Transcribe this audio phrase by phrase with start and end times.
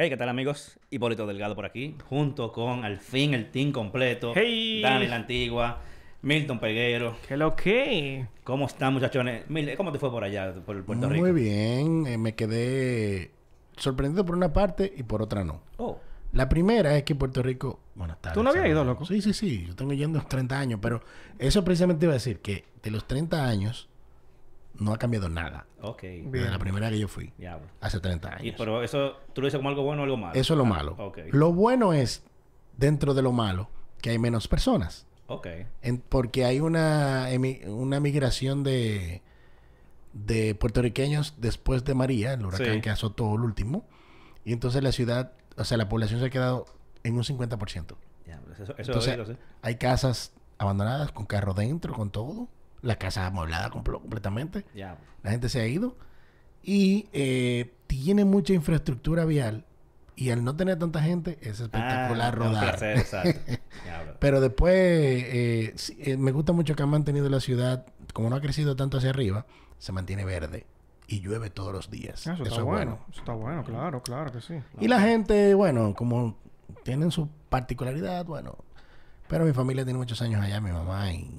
[0.00, 0.78] Hey, ¿qué tal amigos?
[0.90, 4.30] Hipólito Delgado por aquí, junto con al fin el team completo.
[4.32, 4.80] Hey.
[4.80, 5.80] Dani la Antigua,
[6.22, 7.16] Milton Peguero.
[7.26, 8.28] ¿Qué lo que?
[8.44, 9.42] ¿Cómo están muchachones?
[9.76, 11.26] ¿Cómo te fue por allá, por Puerto Rico?
[11.26, 13.32] Muy bien, eh, me quedé
[13.76, 15.62] sorprendido por una parte y por otra no.
[15.78, 15.98] Oh,
[16.30, 18.34] La primera es que Puerto Rico, buenas tardes.
[18.34, 19.04] ¿Tú no habías ido, loco?
[19.04, 21.02] Sí, sí, sí, yo tengo yendo 30 años, pero
[21.40, 23.88] eso precisamente iba a decir que de los 30 años
[24.78, 25.66] no ha cambiado nada.
[25.80, 26.02] ok.
[26.02, 26.30] Bien.
[26.32, 27.66] Desde la primera que yo fui, Diablo.
[27.80, 28.54] hace 30 Y años.
[28.58, 30.34] pero eso, ¿tú lo dices como algo bueno o algo malo?
[30.34, 30.94] Eso es lo Ah, malo.
[30.98, 31.18] Ok.
[31.32, 32.24] Lo bueno es,
[32.76, 33.68] dentro de lo malo,
[34.00, 35.06] que hay menos personas.
[35.26, 35.46] Ok.
[35.82, 37.28] En- porque hay una,
[37.66, 39.20] una migración de,
[40.12, 42.80] de puertorriqueños después de María, el huracán Sí.
[42.80, 43.84] que azotó el último.
[44.44, 46.64] Y entonces la ciudad, o sea, la población se ha quedado
[47.04, 47.96] en un 50%.
[48.24, 49.36] Diablo, Eso, eso Entonces, sí.
[49.62, 52.48] hay casas abandonadas con carro dentro, con todo.
[52.82, 54.64] La casa amueblada compl- completamente.
[54.74, 55.04] Diablo.
[55.22, 55.96] La gente se ha ido.
[56.62, 59.64] Y eh, tiene mucha infraestructura vial.
[60.16, 62.64] Y al no tener tanta gente, es espectacular Ah, rodar.
[62.64, 63.40] Un placer, exacto.
[63.84, 64.16] Diablo.
[64.18, 68.34] Pero después, eh, sí, eh, me gusta mucho que han mantenido la ciudad, como no
[68.36, 69.46] ha crecido tanto hacia arriba,
[69.78, 70.66] se mantiene verde
[71.06, 72.26] y llueve todos los días.
[72.26, 72.90] Ah, Eso, Eso, está es bueno.
[72.92, 73.06] bueno.
[73.12, 74.54] Eso está bueno, claro, claro que sí.
[74.80, 76.36] Y la gente, bueno, como
[76.82, 78.56] tienen su particularidad, bueno.
[79.28, 81.30] Pero mi familia tiene muchos años allá, mi mamá y...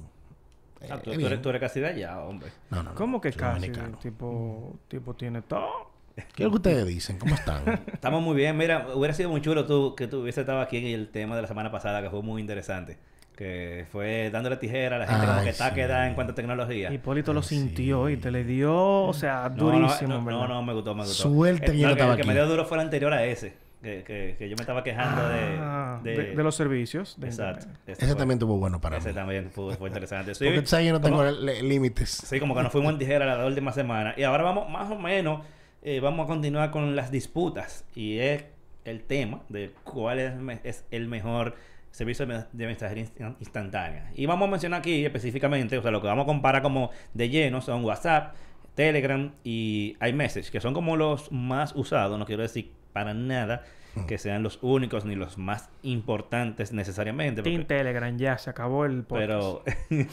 [0.82, 2.50] eh, Ah, tú, eres, tú eres casi de allá, hombre.
[2.70, 3.60] No, no, no, ¿Cómo que casi?
[3.68, 3.98] dominicano.
[3.98, 5.90] Tipo, tipo tiene todo.
[6.16, 7.18] ¿Qué es lo que ustedes dicen?
[7.18, 7.62] ¿Cómo están?
[7.92, 8.56] Estamos muy bien.
[8.56, 11.42] Mira, hubiera sido muy chulo tú, que tú hubiese estado aquí en el tema de
[11.42, 12.98] la semana pasada, que fue muy interesante.
[13.36, 15.74] Que fue dándole tijera a la gente como Ay, que está sí.
[15.76, 16.92] quedada en cuanto a tecnología.
[16.92, 17.56] Hipólito lo Sí.
[17.56, 20.94] sintió y te le dio, o sea, No, durísimo, no, no, no, no, me gustó,
[20.94, 21.30] me gustó.
[21.30, 22.28] Suerte que yo no el El que aquí.
[22.28, 23.54] me dio duro fue el anterior a ese.
[23.82, 27.14] Que, que, que yo me estaba quejando Ah, de, de, de los servicios.
[27.18, 27.66] de Exacto.
[27.86, 29.14] Ese Ese fue- también tuvo bueno para Ese mí.
[29.14, 30.34] también fue, fue interesante.
[30.34, 31.24] Sí, Porque tú sabes, yo no tengo
[31.62, 32.10] límites.
[32.10, 34.12] Sí, como que nos fuimos en tijera la última semana.
[34.18, 35.42] Y ahora vamos, más o menos,
[35.82, 37.86] eh, vamos a continuar con las disputas.
[37.94, 38.44] Y es
[38.84, 41.54] el tema de cuál es, es el mejor
[41.90, 44.10] servicio de, me- de mensajería instan- instantánea.
[44.14, 47.30] Y vamos a mencionar aquí específicamente, o sea, lo que vamos a comparar como de
[47.30, 48.34] lleno son WhatsApp,
[48.74, 52.18] Telegram y iMessage, que son como los más usados.
[52.18, 53.64] No quiero decir para nada
[54.06, 57.42] que sean los únicos ni los más importantes necesariamente.
[57.42, 59.28] Team porque- Telegram, ya se acabó el podcast.
[59.88, 60.06] pero...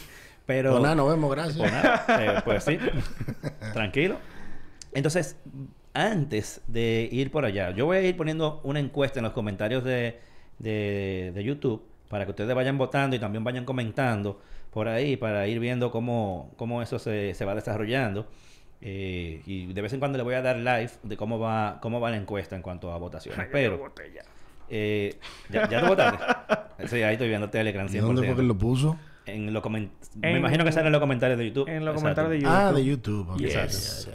[0.46, 1.58] pero Pues nada, nos vemos, gracias.
[1.58, 2.78] pues nada, eh, pues sí,
[3.74, 4.18] tranquilo.
[4.94, 5.38] Entonces,
[5.94, 9.84] antes de ir por allá, yo voy a ir poniendo una encuesta en los comentarios
[9.84, 10.20] de,
[10.60, 14.40] de, de YouTube para que ustedes vayan votando y también vayan comentando
[14.72, 18.28] por ahí para ir viendo cómo, cómo eso se, se va desarrollando.
[18.82, 22.00] Eh, y de vez en cuando le voy a dar live de cómo va, cómo
[22.00, 23.48] va la encuesta en cuanto a votaciones.
[23.52, 24.22] Pero, ya.
[24.70, 25.16] eh,
[25.50, 26.24] ¿ya, ¿ya tú votaste?
[26.88, 27.96] Sí, ahí estoy viendo Telegram 100%.
[27.96, 28.98] ¿Y dónde fue que lo puso?
[29.26, 29.90] En los comen-
[30.22, 31.68] Me En- imagino que sale en los comentarios de YouTube.
[31.68, 32.54] En los comentarios de YouTube.
[32.56, 33.30] Ah, de YouTube.
[33.32, 33.38] ok.
[33.40, 34.10] Yes.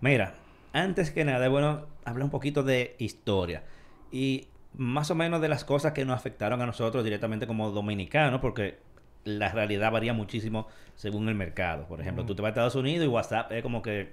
[0.00, 0.34] Mira,
[0.72, 3.62] antes que nada, es bueno hablar un poquito de historia.
[4.10, 8.40] Y más o menos de las cosas que nos afectaron a nosotros directamente como dominicanos,
[8.40, 8.78] porque
[9.24, 11.86] la realidad varía muchísimo según el mercado.
[11.86, 14.12] Por ejemplo, tú te vas a Estados Unidos y WhatsApp es como que...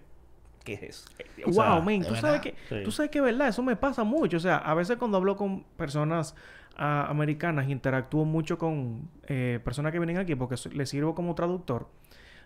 [0.63, 1.05] ¿Qué es eso?
[1.47, 2.27] O sea, wow, men, de tú verdad.
[2.29, 2.83] sabes que, Sí.
[2.83, 4.37] tú sabes que verdad, eso me pasa mucho.
[4.37, 6.35] O sea, a veces cuando hablo con personas
[6.77, 11.33] ah, americanas, interactúo mucho con eh, personas que vienen aquí porque so- les sirvo como
[11.33, 11.87] traductor.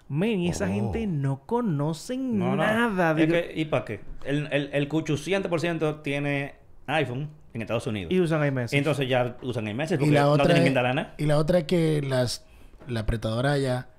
[0.10, 0.74] Men, y esa Oh.
[0.74, 2.58] gente no conocen no, no.
[2.58, 3.28] nada Es de...
[3.28, 4.00] que- ¿Y para qué?
[4.26, 6.56] El, el, el 800% tiene
[6.88, 8.12] iPhone en Estados Unidos.
[8.14, 8.78] Y usan iMessage.
[8.78, 11.14] Entonces ya usan iMessage Y porque la no otra tienen que es- instalar nada.
[11.18, 12.46] Y la otra es que las
[12.88, 13.90] la apretadora ya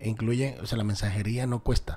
[0.00, 1.96] incluye, o sea, la mensajería no cuesta.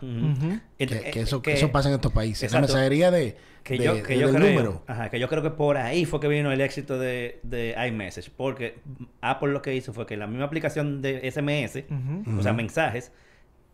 [0.78, 2.44] Que, eso, que- eso pasa en estos países.
[2.44, 2.62] Exacto.
[2.68, 4.84] La mensajería de, que de- yo, que yo del creo, número.
[4.88, 8.30] ajá, que yo creo que por ahí fue que vino el éxito de, de iMessage,
[8.36, 8.80] porque
[9.22, 11.84] Apple lo que hizo fue que la misma aplicación de SMS,
[12.40, 13.12] o sea, mensajes,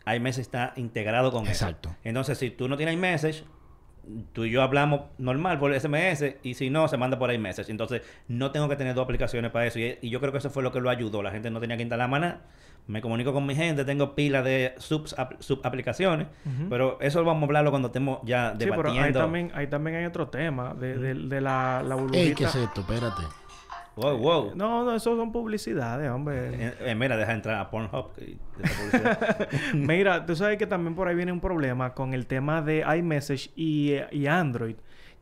[0.07, 1.89] iMessage está integrado con Exacto.
[1.89, 1.97] eso.
[2.03, 3.43] Entonces, si tú no tienes iMessage,
[4.33, 7.69] tú y yo hablamos normal por SMS y si no, se manda por iMessage.
[7.69, 9.79] Entonces, no tengo que tener dos aplicaciones para eso.
[9.79, 11.23] Y, y yo creo que eso fue lo que lo ayudó.
[11.23, 12.41] La gente no tenía que instalar más nada.
[12.85, 16.67] Me comunico con mi gente, tengo pila de subs, ap- subaplicaciones, Ujú.
[16.69, 19.05] pero eso vamos a hablarlo cuando estemos ya Sí, pero debatiendo.
[19.05, 22.19] ahí también, ahí también hay otro tema de, de, de la, la burbujita.
[22.19, 22.81] Ey, ¿qué es esto?
[22.81, 23.21] Espérate.
[23.95, 24.51] Wow, wow.
[24.55, 26.49] No, no, eso son publicidades, hombre.
[26.53, 28.15] Eh, eh, mira, deja entrar a Pornhub.
[28.15, 28.37] de.
[29.73, 33.51] Mira, tú sabes que también por ahí viene un problema con el tema de iMessage
[33.55, 34.75] y, eh, y Android,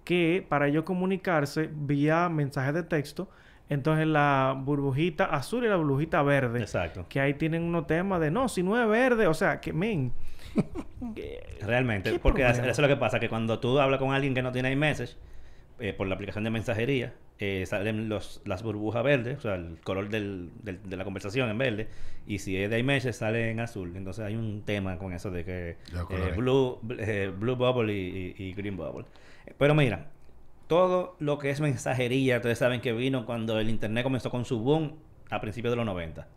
[0.05, 3.29] que para ellos comunicarse vía mensaje de texto,
[3.69, 7.05] entonces la burbujita azul y la burbujita verde, Exacto.
[7.09, 10.13] que ahí tienen unos temas de no, si no es verde, o sea, que men.
[11.61, 12.11] Realmente.
[12.11, 12.63] ¿Qué Porque problema?
[12.63, 15.17] eso es lo que pasa, que cuando tú hablas con alguien que no tiene iMessage,
[15.81, 19.79] eh, por la aplicación de mensajería, eh, salen los, las burbujas verdes, o sea, el
[19.83, 21.87] color del, del- de la conversación en verde,
[22.27, 23.93] y si es de iMessage sale en azul.
[23.95, 25.75] Entonces hay un tema con eso de que eh,
[26.07, 26.35] colores.
[26.37, 29.05] blue, bl- eh, blue bubble y, y- y green bubble.
[29.47, 30.11] Eh, Pero mira,
[30.67, 34.59] todo lo que es mensajería, ustedes saben que vino cuando el internet comenzó con su
[34.59, 34.93] boom
[35.29, 36.27] a principios de los 90.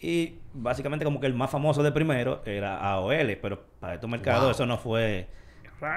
[0.00, 4.42] Y básicamente como que el más famoso de primero era AOL, pero para estos mercados
[4.42, 4.50] Wow.
[4.50, 5.28] eso no fue...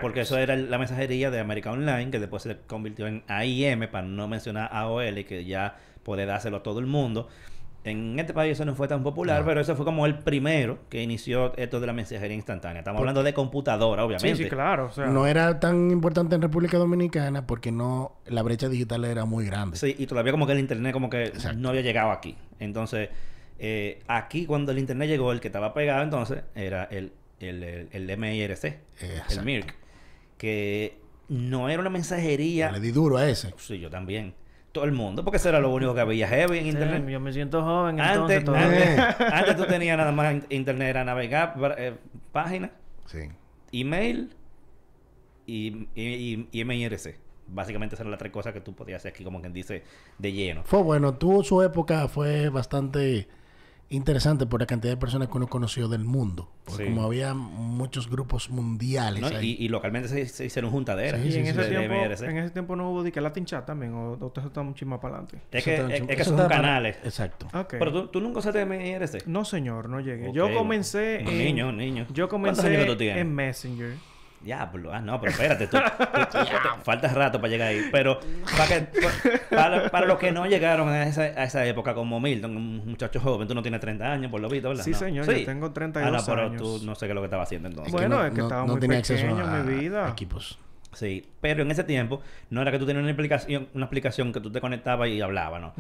[0.02, 4.08] Porque eso era la mensajería de América Online, que después se convirtió en AIM, para
[4.08, 7.28] no mencionar AOL, que ya puede dárselo a todo el mundo.
[7.84, 9.46] En este país eso no fue tan popular, No.
[9.46, 12.80] pero eso fue como el primero que inició esto de la mensajería instantánea.
[12.80, 14.44] Estamos hablando de computadora, Sí, obviamente.
[14.44, 14.86] sí, claro.
[14.88, 19.26] O sea, No era tan importante en República Dominicana porque no la brecha digital era
[19.26, 19.78] muy grande.
[19.78, 21.60] Sí, y todavía como que el internet como que Exacto.
[21.60, 22.36] no había llegado aquí.
[22.60, 23.10] Entonces,
[23.60, 28.10] eh, aquí cuando el internet llegó, el que estaba pegado entonces era el, el, el,
[28.10, 28.64] el MIRC,
[29.30, 29.44] el.
[29.46, 29.76] MIRC,
[30.38, 31.00] que
[31.30, 32.72] no era una mensajería.
[32.72, 33.54] Le di duro a ese.
[33.58, 34.34] Sí, yo también.
[34.72, 37.08] Todo el mundo, porque eso era lo único que había heavy en sí, internet.
[37.08, 38.66] yo me siento joven, Antes, entonces
[39.00, 41.94] antes, antes tú tenías nada más in- internet, era navegar, eh,
[42.34, 42.72] página,
[43.06, 43.20] Sí.
[43.72, 44.36] email
[45.46, 47.18] y, y, y- y MIRC.
[47.48, 49.84] Básicamente esas eran las tres cosas que tú podías hacer aquí, como quien dice,
[50.18, 50.64] de lleno.
[50.66, 51.14] Fue bueno.
[51.14, 53.28] Tuvo su época, fue bastante
[53.90, 56.50] interesante por la cantidad de personas que uno conoció del mundo.
[56.66, 56.90] Porque Sí.
[56.90, 59.28] como había muchos grupos mundiales ¿no?
[59.28, 59.56] ahí.
[59.60, 61.22] Y, y localmente se, se hicieron juntaderas.
[61.22, 62.26] Sí, Y sí, en, sí, ese tiempo, MRC.
[62.26, 64.86] en ese tiempo no hubo de que Latin Chat también, o, o usted está mucho
[64.88, 65.40] más para adelante.
[65.52, 66.98] Es Eso que, es, chum- es que son para- canales.
[67.04, 67.48] Exacto.
[67.70, 69.28] Pero tú, tú nunca usaste MIRC.
[69.28, 70.32] No, señor, no llegué.
[70.34, 71.38] Yo comencé Un en...
[71.38, 72.08] niño, un niño.
[72.14, 73.22] Yo ¿Cuántos comencé años tú tienes?
[73.22, 73.94] en Messenger.
[74.42, 76.38] Diablo, ah, no, pero espérate, tú, tú-
[76.84, 77.90] falta rato para llegar ahí.
[77.92, 78.20] Pero
[78.56, 78.88] para, que,
[79.50, 83.20] para, para los que no llegaron a esa, a esa época, como Milton, un muchacho
[83.20, 84.84] joven, tú no tienes 30 años, por lo visto, ¿verdad?
[84.84, 84.98] Sí, No.
[84.98, 86.62] señor, yo tengo 32 ah, no, pero años.
[86.62, 87.92] tú no sé qué es lo que estaba haciendo entonces.
[87.92, 90.10] Bueno, es que estaba muy pequeño, mi vida.
[90.10, 90.60] equipos.
[90.94, 94.40] Sí, pero en ese tiempo no era que tú tenías una aplicación, una aplicación que
[94.40, 95.74] tú te conectabas y hablabas, ¿no?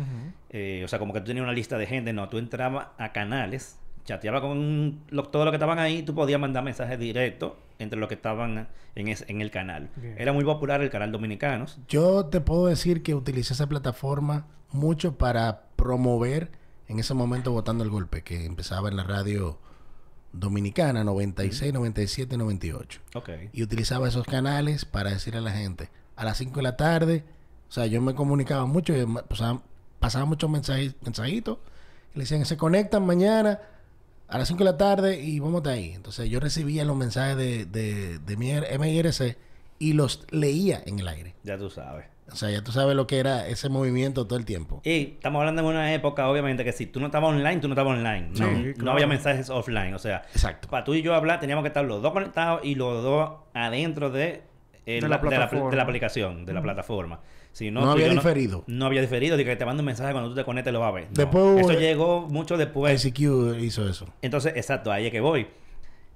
[0.50, 3.14] Eh, o sea, como que tú tenías una lista de gente, no, tú entrabas a
[3.14, 8.00] canales, chateabas con lo- todo lo que estaban ahí, tú podías mandar mensajes directos entre
[8.00, 9.90] los que estaban en, el canal.
[9.96, 10.16] Bien.
[10.18, 11.80] Era muy popular el canal Dominicanos.
[11.88, 16.52] Yo te puedo decir que utilicé esa plataforma mucho para promover
[16.88, 19.60] en ese momento Votando el Golpe, que empezaba en la radio
[20.32, 23.02] dominicana 96, 97, 98.
[23.16, 23.30] Ok.
[23.54, 27.24] Y utilizaba esos canales para decirle a la gente, a las 5 de la tarde,
[27.70, 29.62] o sea, yo me comunicaba mucho, y pasaba,
[30.00, 31.58] pasaba muchos mensajes, mensajitos,
[32.14, 33.60] y le decían, se conectan mañana
[34.28, 35.92] a las 5 de la tarde y vamos de ahí.
[35.94, 39.38] Entonces yo recibía los mensajes de, de, de mi MIRC
[39.80, 41.36] y los leía en el aire.
[41.44, 42.06] Ya tú sabes.
[42.32, 44.82] O sea, ya tú sabes lo que era ese movimiento todo el tiempo.
[44.84, 47.76] Y estamos hablando de una época, obviamente, que si tú no estabas online, tú no
[47.76, 48.30] estabas online.
[48.34, 49.94] Sí, no, no había mensajes offline.
[49.94, 50.68] O sea, Exacto.
[50.70, 54.10] para tú y yo hablar, teníamos que estar los dos conectados y los dos adentro
[54.10, 54.42] de,
[54.88, 55.70] eh, De la, la de la- plataforma.
[55.70, 57.20] de la aplicación, de la plataforma.
[57.56, 58.66] Si no, había diferido.
[58.68, 60.90] No, había diferido, de que te mando un mensaje cuando tú te conectes lo vas
[60.90, 61.04] a ver.
[61.06, 61.12] No.
[61.14, 63.06] Después Eso llegó mucho después.
[63.06, 64.08] ICQ hizo eso.
[64.22, 65.48] Entonces, exacto, ahí es que voy.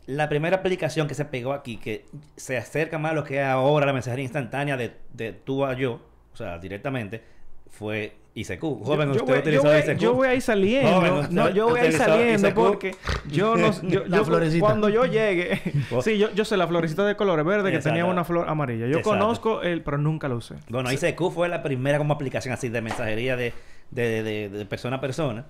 [0.05, 2.03] La primera aplicación que se pegó aquí, que
[2.35, 5.75] se acerca más a lo que es ahora la mensajería instantánea de, de tú a
[5.75, 6.01] yo,
[6.33, 7.23] o sea, directamente,
[7.69, 8.61] fue ICQ.
[8.61, 9.97] Joven, yo, yo usted voy, utilizó yo, voy, ICQ.
[9.99, 10.91] yo voy a ir saliendo.
[10.91, 12.55] Joven, usted- no, yo voy a ir saliendo ICQ.
[12.55, 12.95] porque
[13.31, 14.65] yo no yo, La yo- florecita.
[14.65, 15.61] cuando yo llegue,
[16.01, 18.85] sí, yo, yo sé la florecita de colores verde que tenía una flor amarilla.
[18.87, 19.09] Yo Exacto.
[19.09, 20.55] conozco el, pero nunca lo usé.
[20.69, 23.53] Bueno, ICQ fue la primera como aplicación así de mensajería de,
[23.91, 25.45] de, de- de persona a persona.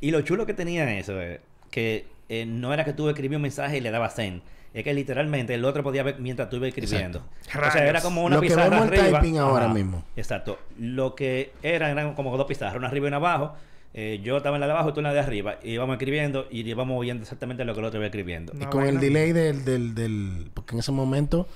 [0.00, 3.42] Y lo chulo que tenía eso, eh, que eh, no era que tú escribías un
[3.42, 4.42] mensaje y le dabas send.
[4.74, 7.22] Es que literalmente el otro podía ver mientras tú ibas escribiendo.
[7.44, 7.68] Exacto.
[7.68, 9.20] O sea, era como una Lo que pizarra vemos el arriba.
[9.20, 10.04] typing ahora mismo.
[10.16, 10.58] Exacto.
[10.78, 13.54] Lo que era, eran como dos pizarras, una arriba y una abajo.
[13.96, 15.54] Eh, yo estaba en la de abajo y tú en la de arriba.
[15.62, 18.52] Y íbamos escribiendo y íbamos viendo exactamente lo que el otro iba escribiendo.
[18.60, 20.50] Y con el delay del, del, del...
[20.52, 21.46] Porque en ese momento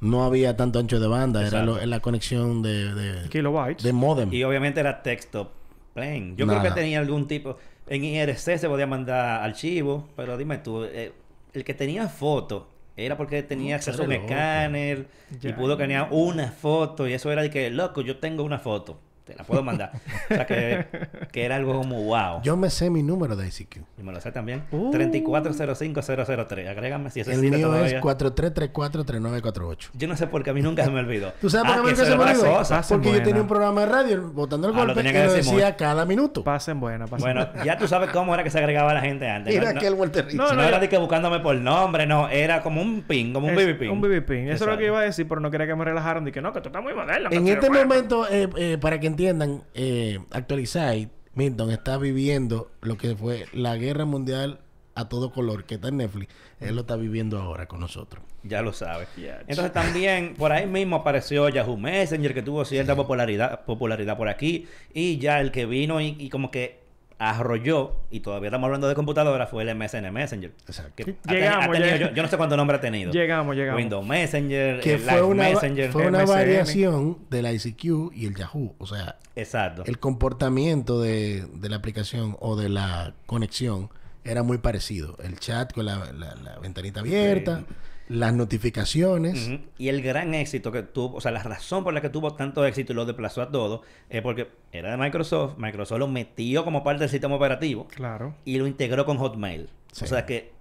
[0.00, 1.46] no había tanto ancho de banda.
[1.46, 3.84] Era lo- la conexión de, de, Kilobytes.
[3.84, 4.32] de modem.
[4.32, 5.52] Y obviamente era texto
[5.92, 6.34] plain.
[6.38, 7.58] Yo creo que tenía algún tipo.
[7.86, 11.12] En IRC se podía mandar archivos, pero dime tú, eh,
[11.54, 14.24] el que tenía foto era porque tenía acceso a un loco.
[14.24, 15.08] escáner
[15.42, 19.00] y pudo tener una foto y eso era de que, loco, yo tengo una foto,
[19.24, 19.92] te la puedo mandar.
[20.30, 20.86] o sea que,
[21.32, 22.42] que era algo como wow.
[22.42, 23.76] Yo me sé mi número de ICQ.
[23.98, 24.62] y me lo sé también.
[24.70, 24.92] Uh.
[24.92, 26.68] 3405003.
[26.68, 27.96] Agrégame si ese El mío todavía.
[27.98, 29.90] es 43343948.
[29.94, 31.32] Yo no sé por qué a mí nunca se me olvidó.
[31.40, 32.88] ¿Tú sabes Ah, por qué que nunca eso se me era olvidó?
[32.88, 35.52] Porque yo tenía un programa de radio botando el Ah, lo golpe que lo decir
[35.54, 36.44] decía cada minuto.
[36.44, 39.54] Pasen buena, pasen Bueno, ya tú sabes cómo era que se agregaba la gente antes.
[39.54, 39.78] Mira ¿no?
[39.78, 40.36] aquel Walter Rizzo.
[40.36, 43.48] No, No, no, era de que buscándome por nombre, no, era como un pin, como
[43.48, 43.90] un BB pin.
[43.90, 44.48] Un BB pin.
[44.48, 46.24] Eso es lo que iba a decir, pero no quería que me relajaran.
[46.24, 47.30] Dije, no, que tú estás muy moderno.
[47.30, 52.96] que En este momento, eh, eh, para que entiendan, eh, Actualizai, Milton está viviendo lo
[52.96, 54.60] que fue la guerra mundial
[54.96, 56.32] a todo color, que está en Netflix.
[56.60, 58.22] Él lo está viviendo ahora con nosotros.
[58.42, 59.08] Ya lo sabes.
[59.16, 64.28] Ya, Entonces también por ahí mismo apareció Yahoo Messenger, que tuvo cierta popularidad, popularidad por
[64.28, 64.66] aquí.
[64.92, 66.83] Y ya el que vino y, y como que
[67.18, 70.52] arrolló, y todavía estamos hablando de computadora, fue el MSN Messenger.
[70.66, 71.04] Exacto.
[71.28, 72.00] Llegamos, ha tenido- llegamos.
[72.10, 73.12] yo, yo no sé cuánto nombre ha tenido.
[73.12, 73.78] Llegamos, llegamos.
[73.80, 75.92] Windows Messenger, Que el fue Live una, Messenger.
[75.92, 76.34] fue una MSN.
[76.34, 78.74] variación del ICQ y el Yahoo.
[78.78, 79.84] O sea, Exacto.
[79.86, 83.90] el comportamiento de, de la aplicación o de la conexión
[84.24, 85.16] era muy parecido.
[85.22, 87.64] El chat con la, la- la ventanita abierta,
[88.08, 89.50] las notificaciones.
[89.78, 92.64] Y el gran éxito que tuvo, o sea, la razón por la que tuvo tanto
[92.66, 96.82] éxito y lo desplazó a todo, es porque era de Microsoft, Microsoft lo metió como
[96.84, 98.34] parte del sistema operativo Claro.
[98.44, 99.68] y lo integró con Hotmail.
[99.92, 100.04] Sí.
[100.04, 100.52] O sea que,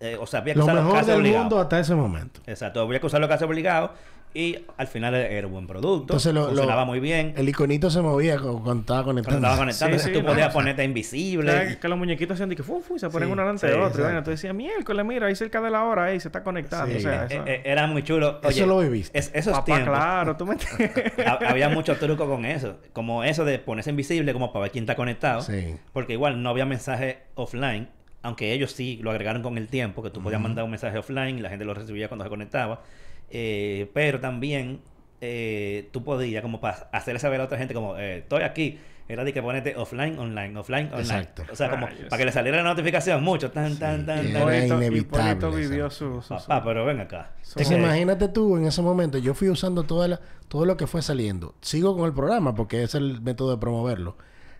[0.00, 1.40] eh, o sea, había que Lo usarlo mejor casi del obligado.
[1.44, 2.40] mundo hasta ese momento.
[2.46, 3.92] Exacto, había que usarlo casi obligado
[4.32, 7.34] y al final era un buen producto, Entonces lo- funcionaba lo- muy bien.
[7.36, 9.38] El iconito se movía cu- cuando estaba Cuando conectando.
[9.48, 11.66] estaba conectado, Sí, sí, tú no, podías o sea, ponerte invisible.
[11.68, 13.80] Que, que los muñequitos hacían de que fu, se ponen Sí, uno delante sí, de
[13.80, 14.04] otro.
[14.04, 14.22] Vaina.
[14.22, 16.92] tú decías, miércoles, mira, ahí cerca de la hora, ahí se está conectando.
[16.92, 16.98] Sí.
[16.98, 17.42] O sea, Eh, eso.
[17.46, 18.40] eh, era muy chulo.
[18.44, 19.18] Eso lo viviste.
[19.18, 19.88] es- esos Papá, tiempos.
[19.88, 20.56] claro, tú me
[21.48, 22.76] había mucho truco con eso.
[22.92, 25.42] Como eso de ponerse invisible, como para ver quién está conectado.
[25.42, 25.74] Sí.
[25.92, 27.88] Porque igual no había mensaje offline.
[28.22, 31.38] Aunque ellos sí lo agregaron con el tiempo, que tú podías mandar un mensaje offline
[31.38, 32.82] y la gente lo recibía cuando se conectaba.
[33.30, 34.80] Eh, pero también
[35.20, 38.78] eh, tú podías, como para hacerle saber a otra gente, como eh, estoy aquí.
[39.08, 41.00] Era de que ponerte offline, online, offline, online.
[41.00, 41.42] Exacto.
[41.52, 43.50] O sea, como para que le saliera la notificación mucho.
[43.50, 44.42] Tan, tan, tan, Era tan.
[44.48, 46.22] Hipólito- inevitable Hipólito vivió su...
[46.22, 47.32] su- su- Papá, pero ven acá.
[47.44, 51.02] Entonces, imagínate tú en ese momento, yo fui usando toda la, todo lo que fue
[51.02, 51.56] saliendo.
[51.60, 54.16] Sigo con el programa porque es el método de promoverlo.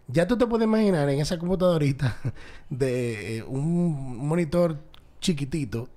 [0.08, 2.16] Ya tú te puedes imaginar en esa computadorita
[2.70, 4.78] de eh, un monitor
[5.20, 5.88] chiquitito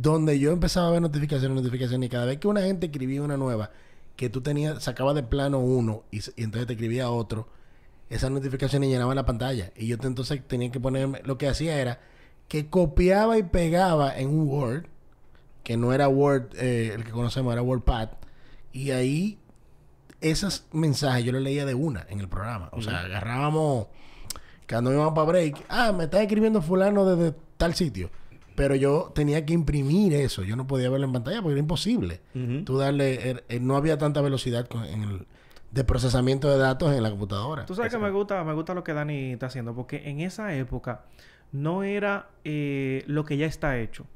[0.00, 3.36] donde yo empezaba a ver notificaciones, notificaciones y cada vez que una gente escribía una
[3.36, 3.70] nueva
[4.16, 7.48] que tú tenías, sacaba de plano uno y, entonces te escribía otro,
[8.10, 11.80] esas notificaciones llenaban la pantalla y yo te- entonces tenía que ponerme, lo que hacía
[11.80, 12.00] era
[12.48, 14.86] que copiaba y pegaba en un Word
[15.62, 18.10] que no era Word, eh, el que conocemos, era WordPad.
[18.72, 19.36] Y ahí,
[20.20, 22.68] esos mensajes yo los leía de una en el programa.
[22.72, 23.88] O sea, agarrábamos,
[24.68, 28.10] cuando íbamos para break, ah, me está escribiendo fulano desde tal sitio.
[28.56, 30.42] Pero yo tenía que imprimir eso.
[30.42, 32.20] Yo no podía verlo en pantalla porque era imposible.
[32.64, 35.26] Tú darle, er- er- no había tanta velocidad con- en el,
[35.70, 37.66] de procesamiento de datos en la computadora.
[37.66, 40.54] Tú sabes que me gusta, me gusta lo que Dani está haciendo, porque en esa
[40.54, 41.04] época
[41.52, 44.06] no era eh, lo que ya está hecho.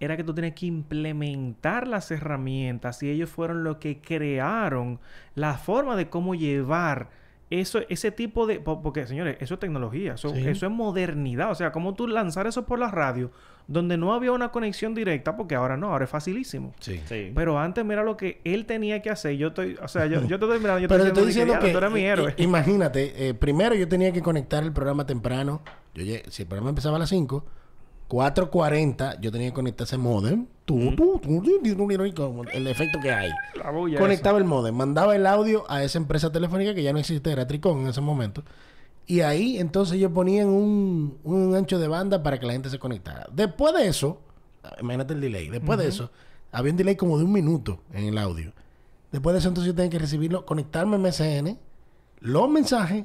[0.00, 4.98] Era que tú tenías que implementar las herramientas y ellos fueron los que crearon
[5.36, 7.10] la forma de cómo llevar
[7.50, 8.58] eso, ese tipo de...
[8.58, 10.46] po- Porque, señores, eso es tecnología, eso, Sí.
[10.48, 11.50] eso es modernidad.
[11.50, 13.30] O sea, como tú lanzar eso por la radio,
[13.66, 16.74] donde no había una conexión directa, porque ahora no, ahora es facilísimo.
[16.80, 17.00] Sí.
[17.06, 17.32] Sí.
[17.34, 19.36] Pero antes, mira lo que él tenía que hacer.
[19.36, 21.66] Yo estoy, o sea, yo, yo te estoy mirando, yo Pero te estoy diciendo "Diablo,
[21.66, 22.34] que, tú eres mi héroe.
[22.38, 25.62] imagínate, eh, primero yo tenía que conectar el programa temprano.
[25.94, 27.44] Yo llegué- si el programa empezaba a las 5,
[28.08, 30.46] 4.40 yo tenía que conectar ese modem.
[30.64, 31.20] Tu, tu,
[32.14, 33.30] como el efecto que hay.
[33.54, 36.98] La bulla Conectaba el modem, mandaba el audio a esa empresa telefónica que ya no
[36.98, 38.42] existe, era Tricón en ese momento.
[39.06, 42.70] Y ahí entonces yo ponía en un, un ancho de banda para que la gente
[42.70, 43.26] se conectara.
[43.32, 44.20] Después de eso,
[44.80, 46.10] imagínate el delay, después de eso,
[46.52, 48.52] había un delay como de un minuto en el audio.
[49.12, 51.58] Después de eso entonces yo tenía que recibirlo, conectarme a MSN,
[52.20, 53.04] los mensajes,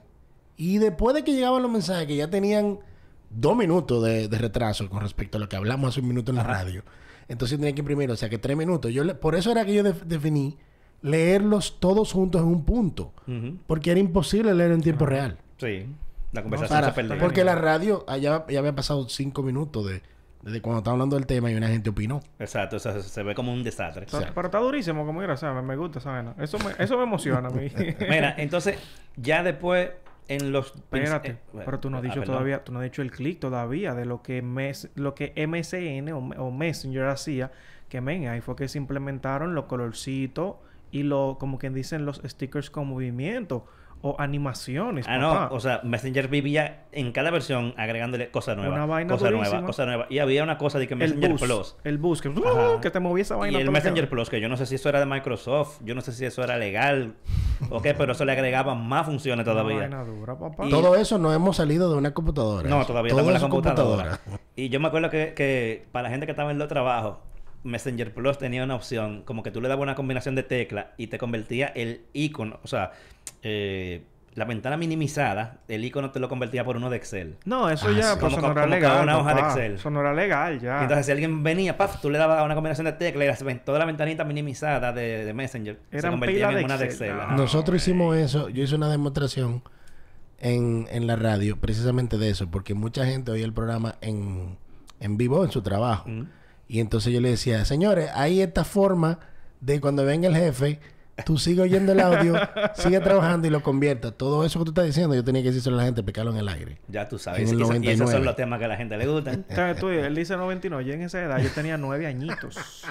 [0.56, 2.80] y después de que llegaban los mensajes que ya tenían
[3.30, 6.38] dos minutos de, de retraso con respecto a lo que hablamos hace un minuto en
[6.38, 6.84] la radio,
[7.28, 8.92] entonces yo tenía que imprimir, o sea que tres minutos.
[8.92, 10.58] Yo le- por eso era que yo def- definí
[11.02, 13.14] leerlos todos juntos en un punto,
[13.68, 15.38] porque era imposible leer en tiempo real.
[15.60, 15.86] Sí.
[16.32, 17.18] La conversación Para- se perdió.
[17.18, 20.02] porque la radio, allá ya había pasado cinco minutos de,
[20.42, 22.22] desde cuando estaba hablando del tema y una gente opinó.
[22.38, 24.06] Exacto, o sea, se- ve como un desastre.
[24.10, 25.64] Pero, pero está durísimo, como quiera, ¿sabes?
[25.64, 26.36] Me gusta esa vaina.
[26.40, 27.72] Eso me, eso me emociona a mí.
[28.00, 28.78] Mira, entonces,
[29.18, 29.92] ya después,
[30.28, 30.68] en los...
[30.76, 33.12] Espérate, eh, bueno, pero tú no has ah, dicho todavía, tú no has dicho el
[33.12, 37.52] clic todavía de lo que mes, lo que MSN o, o Messenger hacía,
[37.90, 40.58] que men, ahí fue que se implementaron los colorcitos
[40.92, 43.66] y lo, como quien dicen, los stickers con movimiento
[44.02, 45.06] o animaciones.
[45.10, 45.48] Ah, papá.
[45.50, 48.76] no, o sea, Messenger vivía en cada versión agregándole cosas nuevas.
[48.76, 49.50] Una vaina Cosa durísima.
[49.56, 50.06] nueva, cosa nueva.
[50.10, 51.76] Y había una cosa de que el Messenger bus, Plus.
[51.84, 52.80] el bus que, Ajá.
[52.82, 53.60] que te movía esa Y vaina.
[53.60, 55.96] el lo que- Messenger Plus, que yo no sé si eso era de Microsoft, yo
[55.96, 57.16] no sé si eso era legal
[57.70, 59.80] o qué, pero eso le agregaba más funciones Una todavía.
[59.80, 60.66] vaina dura, papá.
[60.66, 62.70] Y- Todo eso no hemos salido de una computadora.
[62.70, 64.20] No, todavía Todo estamos en la es computadora.
[64.56, 67.18] Y yo me acuerdo que, que para la gente que estaba en los trabajos,
[67.64, 71.08] Messenger Plus tenía una opción, como que tú le dabas una combinación de teclas y
[71.08, 72.92] te convertía el icono, o sea,
[73.44, 74.04] eh,
[74.36, 77.36] la ventana minimizada, el icono te lo convertía por uno de Excel.
[77.46, 78.18] No, eso Ah, ya, sí.
[78.22, 79.04] pues, Como- eso no era como legal.
[79.04, 79.42] una hoja de.
[79.42, 79.74] Excel.
[79.74, 80.80] Eso no era legal, ya.
[80.80, 83.80] Y entonces, si alguien venía, paf, tú le dabas una combinación de teclas y toda
[83.80, 87.18] la ventanita minimizada de, de Messenger se Eran convertía pilas en de una de Excel,
[87.18, 87.38] no.
[87.38, 88.48] Nosotros hicimos eso.
[88.50, 89.62] Yo hice una demostración
[90.40, 94.58] en, en la radio precisamente de eso, porque mucha gente oía el programa en,
[95.02, 96.08] en vivo en su trabajo.
[96.08, 96.24] Mm.
[96.70, 99.20] Y entonces yo le decía, señores, hay esta forma
[99.60, 100.80] de cuando venga el jefe
[101.26, 102.34] tú sigues oyendo el audio,
[102.76, 104.14] sigue trabajando y lo conviertas.
[104.16, 106.38] Todo eso que tú estás diciendo, yo tenía que decirlo a la gente, explicarlo en
[106.38, 106.78] el aire.
[106.88, 107.42] Ya tú sabes.
[107.42, 108.12] En Y, el y esos 99.
[108.14, 109.34] son los temas que a la gente le gustan.
[109.50, 110.86] Entonces, tú, él dice 99.
[110.86, 112.86] Yo en esa edad yo tenía nueve añitos.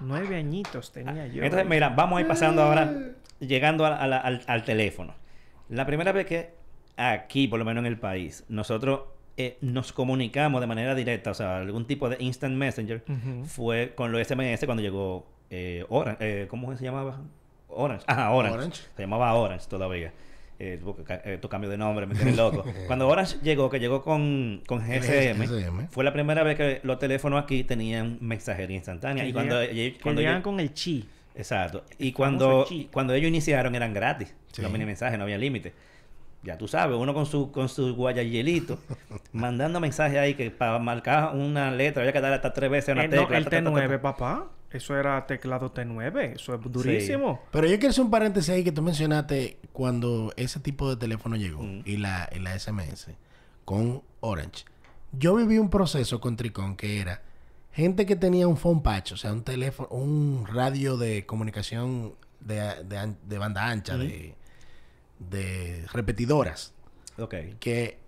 [0.00, 1.42] nueve añitos tenía yo.
[1.42, 2.94] Entonces, mira, vamos a ir pasando ahora,
[3.40, 5.14] llegando a- a la- al, al teléfono.
[5.68, 6.54] La primera vez que
[6.96, 9.00] aquí, por lo menos en el país, nosotros
[9.36, 13.44] eh, nos comunicamos de manera directa, o sea, algún tipo de instant messenger, Ujú.
[13.46, 16.18] fue con los SMS cuando llegó eh, Orange.
[16.42, 17.20] eh, ¿Cómo se llamaba?
[17.68, 18.04] Orange.
[18.08, 18.56] Ajá, Orange.
[18.58, 18.82] Orange.
[18.96, 20.12] Se llamaba Orange todavía.
[20.62, 20.78] Eh,
[21.24, 22.64] eh, tu cambio de nombre me tiene loco.
[22.86, 25.88] Cuando Orange llegó, que llegó con, con GSM, GSM.
[25.88, 29.24] fue la primera vez que los teléfonos aquí tenían mensajería instantánea.
[29.24, 29.56] Que y cuando,
[30.02, 31.08] cuando llegan con el chi.
[31.34, 31.84] Exacto.
[31.98, 32.88] Y cuando, chi.
[32.92, 34.34] cuando ellos iniciaron eran gratis.
[34.52, 34.60] Sí.
[34.60, 35.72] Los mini mensajes, no había límite.
[36.42, 38.78] Ya tú sabes, uno con su, con su guayayelito,
[39.32, 43.04] mandando mensajes ahí que para marcar una letra había que dar hasta tres veces una
[43.04, 43.36] Eh, no, tecla.
[43.38, 44.02] el ta, ta, ta, ta, T9, ta.
[44.02, 44.50] papá.
[44.70, 46.34] Eso era teclado T9.
[46.36, 47.42] Eso es durísimo.
[47.50, 51.36] Pero yo quiero hacer un paréntesis ahí que tú mencionaste cuando ese tipo de teléfono
[51.36, 51.82] llegó Mm.
[51.84, 53.08] y, la, y la SMS
[53.64, 54.64] con Orange.
[55.12, 57.20] Yo viví un proceso con Tricón que era
[57.72, 62.84] gente que tenía un phone patch, o sea, un teléfono, un radio de comunicación de,
[62.84, 64.34] de an- de banda ancha, de,
[65.30, 66.72] de repetidoras,
[67.18, 67.34] Ok.
[67.60, 67.98] que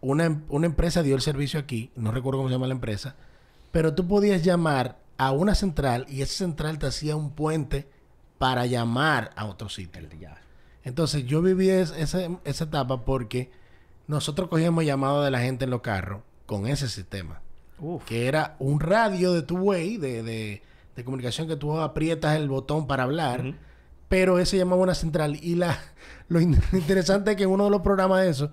[0.00, 3.14] una, em- una empresa dio el servicio aquí, no recuerdo cómo se llama la empresa,
[3.70, 7.88] pero tú podías llamar a una central y esa central te hacía un puente
[8.38, 10.02] para llamar a otro sitio.
[10.84, 13.50] Entonces yo viví es- ese- esa etapa porque
[14.08, 17.40] nosotros cogíamos llamadas de la gente en los carros con ese sistema,
[17.78, 18.02] Uf.
[18.04, 20.62] que era un radio de tu way de, de-
[20.96, 23.54] de comunicación que tú aprietas el botón para hablar.
[24.12, 25.78] Pero ese llamaba una central y la
[26.28, 28.50] lo in- interesante es que en uno de los programas de eso,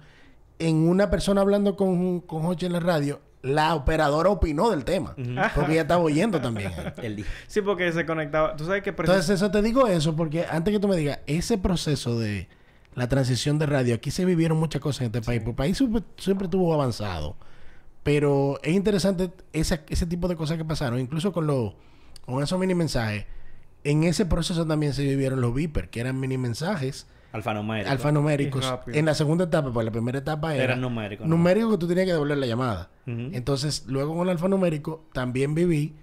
[0.58, 5.16] en una persona hablando con, con en la radio, la operadora opinó del tema,
[5.54, 6.72] porque ella estaba oyendo también.
[7.18, 7.26] día.
[7.48, 8.56] Sí, porque se conectaba.
[8.56, 8.94] Tú sabes que...
[8.94, 12.48] precis- Entonces, eso te digo eso porque antes que tú me digas, ese proceso de
[12.96, 15.40] la transición de radio, aquí se vivieron muchas cosas en este país.
[15.42, 17.36] porque El país siempre, siempre estuvo avanzado.
[18.04, 21.74] Pero es interesante esa- ese tipo de cosas que pasaron, incluso con, los
[22.26, 23.26] con esos mini mensajes.
[23.84, 27.90] En ese proceso también se vivieron los beepers, que eran mini mensajes Alfanumérico.
[27.92, 28.66] alfanuméricos.
[28.66, 28.98] Y rápido.
[28.98, 31.36] En la segunda etapa, pues la primera etapa era Eran numéricos, ¿no?
[31.38, 32.90] numérico que tú tenías que devolver la llamada.
[33.06, 35.96] Entonces, luego con el alfanumérico también viví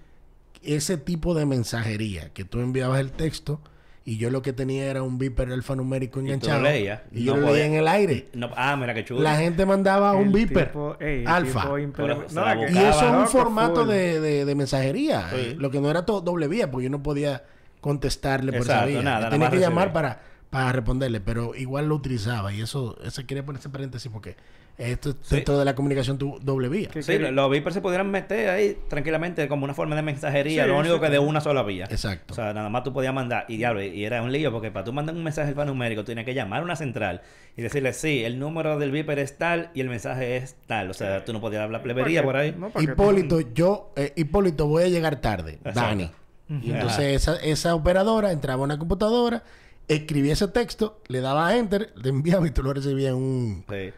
[0.63, 3.61] ese tipo de mensajería, que tú enviabas el texto
[4.03, 6.61] y yo lo que tenía era un beeper alfanumérico Y tú lo enganchado.
[6.63, 7.01] leías.
[7.11, 8.27] Y yo lo leía en el aire.
[8.33, 9.21] No, ah, mira qué chulo.
[9.21, 11.69] La gente mandaba un tipo- ey, el alfa.
[11.95, 15.29] Pero No, Y eso es un formato de, de- de mensajería.
[15.29, 15.35] Sí.
[15.37, 17.43] eh, Lo que no era todo doble vía, porque yo no podía
[17.81, 19.01] contestarle por Exacto, esa vía.
[19.01, 22.53] nada, tenía que llamar para, para responderle, pero igual lo utilizaba.
[22.53, 24.35] Y eso, eso quería poner ese paréntesis porque
[24.77, 25.35] esto es Sí.
[25.37, 26.89] dentro de la comunicación tu- doble vía.
[27.01, 30.77] Sí, los beepers se pudieran meter ahí tranquilamente como una forma de mensajería, Sí, lo
[30.77, 31.01] único sí.
[31.01, 31.85] que de una sola vía.
[31.89, 32.33] Exacto.
[32.33, 34.85] O sea, nada más tú podías mandar, y diablo, y era un lío, porque para
[34.85, 37.21] tú mandar un mensaje alfanumérico, tú tienes que llamar a una central
[37.55, 40.91] y decirle, sí, el número del beeper es tal y el mensaje es tal.
[40.91, 42.55] O sea, tú no podías hablar plebería por ahí.
[42.55, 45.53] No, Hipólito, yo, eh, Hipólito, voy a llegar tarde.
[45.53, 45.79] Exacto.
[45.81, 46.11] Dani.
[46.49, 49.43] Y entonces esa, esa operadora entraba a una computadora,
[49.87, 53.65] escribía ese texto, le daba a enter, le enviaba y tú lo recibías en un,
[53.69, 53.93] Sí.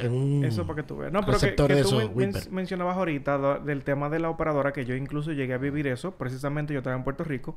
[0.00, 1.12] en un Eso para que tú veas.
[1.12, 4.72] No, pero que, que tú men- men- mencionabas ahorita do- del tema de la operadora,
[4.72, 6.12] que yo incluso llegué a vivir eso.
[6.12, 7.56] Precisamente yo estaba en Puerto Rico.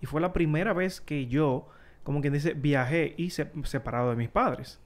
[0.00, 1.68] Y fue la primera vez que yo,
[2.02, 4.80] como quien dice, viajé y se- separado de mis padres.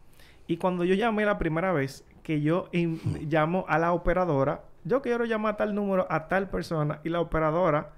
[0.48, 5.24] Y cuando yo llamé la primera vez, que yo llamo a la operadora, yo quiero
[5.24, 7.90] llamar a tal número a tal persona, y la operadora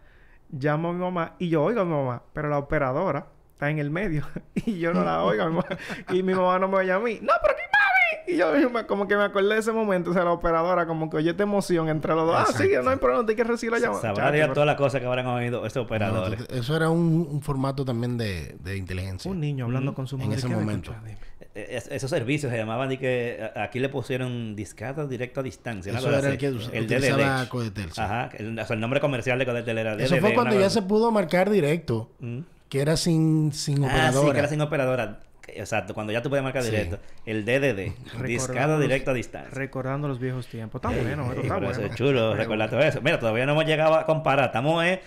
[0.50, 3.78] llama a mi mamá, y yo oigo a mi mamá, pero la operadora está en
[3.78, 5.66] el medio, y yo no la oigo a mi mamá,
[6.10, 7.18] y mi mamá no me oye a mí.
[7.22, 8.32] ¡No, pero qué mami!
[8.34, 11.08] Y yo misma como que me acordé de ese momento, o sea, la operadora como
[11.10, 12.36] que oye esta emoción entre los dos.
[12.36, 14.00] Ah, sí, no hay problema, hay que recibir la llamada.
[14.02, 16.46] Sabrá Dios pero- todas las cosas que habrán oído esos No, operadores.
[16.50, 19.30] eso era un, un formato también de, de inteligencia.
[19.30, 20.36] Un niño hablando con su En madre.
[20.38, 20.90] ese ¿qué me momento.
[20.92, 21.16] escucha?
[21.58, 25.92] Eh, es- esos servicios se llamaban de que aquí le pusieron discada directo a distancia.
[25.96, 27.48] Eso era el que el utilizaba DDD.
[27.48, 28.00] Codetel, sí.
[28.00, 30.62] Ajá, el, o sea, el nombre comercial de Codetel era Eso DDD, fue cuando ya
[30.66, 32.40] cosa- se pudo marcar directo, Mm.
[32.68, 34.26] que era sin, sin Ah, operadora.
[34.28, 35.20] sí, que era sin operadora.
[35.48, 36.70] Exacto, cuando ya tú puedes marcar Sí.
[36.70, 36.98] directo.
[37.24, 37.94] El DDD,
[38.26, 39.50] discada directo a distancia.
[39.52, 40.78] Recordando los viejos tiempos.
[40.80, 41.92] Está bueno, Sí, eso está pero eso bueno.
[41.94, 43.00] es chulo recordar todo eso.
[43.00, 44.46] Mira, todavía no hemos llegado a comparar.
[44.46, 45.00] Estamos eh,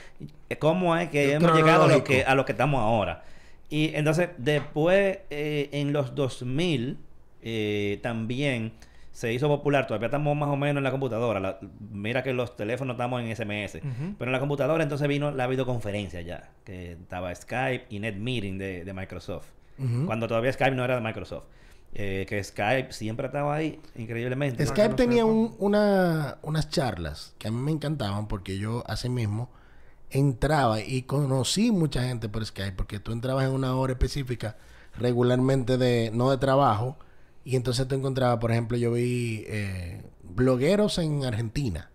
[0.59, 3.23] cómo es que hemos llegado a lo que, a lo que estamos ahora.
[3.71, 6.97] Y entonces, después, eh, en los 2000,
[7.41, 8.73] eh, también
[9.11, 9.87] se hizo popular.
[9.87, 11.39] Todavía estamos más o menos en la computadora.
[11.39, 11.59] La-
[11.91, 13.81] mira que los teléfonos estamos en SMS.
[14.17, 16.51] Pero en la computadora entonces vino la videoconferencia ya.
[16.63, 19.47] Que estaba Skype y NetMeeting de, de Microsoft.
[20.05, 21.45] Cuando todavía Skype no era de Microsoft.
[21.93, 24.63] Eh, que Skype siempre estaba ahí, increíblemente.
[24.65, 29.49] Skype tenía un- una, unas charlas que a mí me encantaban porque yo, así mismo,
[30.11, 34.57] entraba y conocí mucha gente por Skype, porque tú entrabas en una hora específica
[34.97, 36.97] regularmente de, no de trabajo,
[37.43, 41.89] y entonces tú encontrabas, por ejemplo, yo vi eh, blogueros en Argentina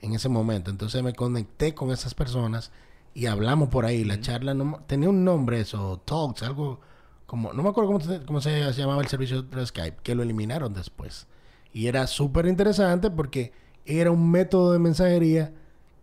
[0.00, 2.72] en ese momento, entonces me conecté con esas personas
[3.14, 6.80] y hablamos por ahí, la charla no, tenía un nombre eso, Talks, algo
[7.26, 10.22] como, no me acuerdo cómo se, cómo se llamaba el servicio de Skype, que lo
[10.22, 11.26] eliminaron después.
[11.72, 13.52] Y era súper interesante porque
[13.86, 15.52] era un método de mensajería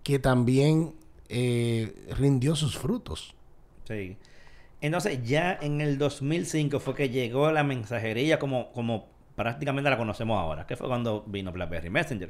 [0.01, 0.95] que también
[1.29, 3.35] eh, rindió sus frutos.
[3.87, 4.17] Sí.
[4.81, 10.37] Entonces, ya en el 2005 fue que llegó la mensajería como, como prácticamente la conocemos
[10.37, 12.29] ahora, que fue cuando vino BlackBerry Messenger.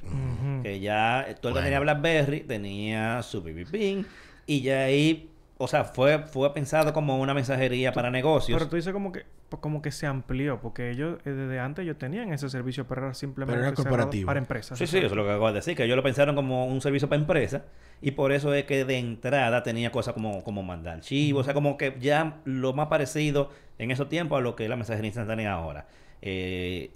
[0.61, 4.05] Que ya todo el que tenía BlackBerry tenía su BB
[4.45, 5.29] y ya ahí,
[5.61, 8.57] o sea, fue, fue pensado como una mensajería para negocios.
[8.57, 9.25] Pero tú dices como que
[9.59, 13.13] como que se amplió, porque ellos eh, desde antes ellos tenían ese servicio, pero era
[13.13, 14.27] simplemente corporativo.
[14.27, 14.77] para empresas.
[14.77, 16.79] Sí, sí, eso es lo que acabo de decir, que ellos lo pensaron como un
[16.79, 17.63] servicio para empresas
[18.01, 21.53] y por eso es que de entrada tenía cosas como, como mandar archivos, o sea,
[21.53, 25.09] como que ya lo más parecido en esos tiempos a lo que es la mensajería
[25.09, 25.87] instantánea ahora.
[26.21, 26.91] Eh,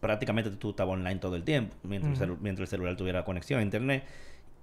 [0.00, 3.62] prácticamente tú estabas online todo el tiempo, mientras, el, mientras el celular tuviera conexión a
[3.62, 4.04] internet.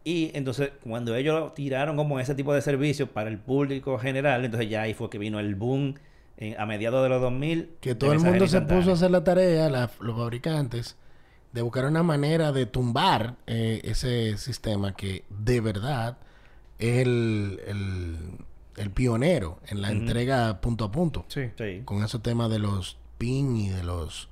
[0.08, 4.70] Y entonces, cuando ellos tiraron como ese tipo de servicios para el público general, entonces
[4.70, 5.96] ya ahí fue que vino el boom
[6.58, 7.72] a mediados de los 2000.
[7.82, 10.96] Que todo el mundo se puso a hacer la tarea, los fabricantes,
[11.52, 16.16] de buscar una manera de tumbar eh, ese sistema que de verdad
[16.80, 17.60] es el,
[18.78, 21.26] el, pionero en la entrega punto a punto.
[21.28, 21.52] Sí.
[21.84, 24.30] Con esos temas de los PIN y de los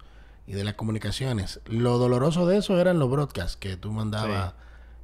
[0.47, 1.59] y de las comunicaciones.
[1.65, 4.53] Lo doloroso de eso eran los broadcasts, que tú mandabas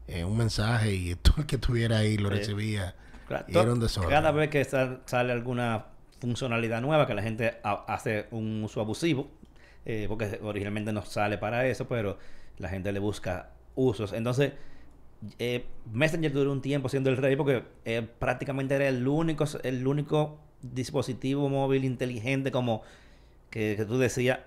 [0.08, 2.96] eh, un mensaje y todo el que estuviera ahí lo recibía.
[3.48, 4.10] Y era un desorden.
[4.10, 5.86] Cada vez que sale alguna
[6.20, 9.32] funcionalidad nueva que la gente hace un uso abusivo,
[9.86, 12.18] eh, porque originalmente no sale para eso, pero
[12.58, 14.14] la gente le busca usos.
[14.14, 14.54] Entonces,
[15.40, 19.86] eh, Messenger duró un tiempo siendo el rey porque eh, prácticamente era el único, el
[19.86, 22.82] único dispositivo móvil inteligente como
[23.50, 24.40] que, tú decías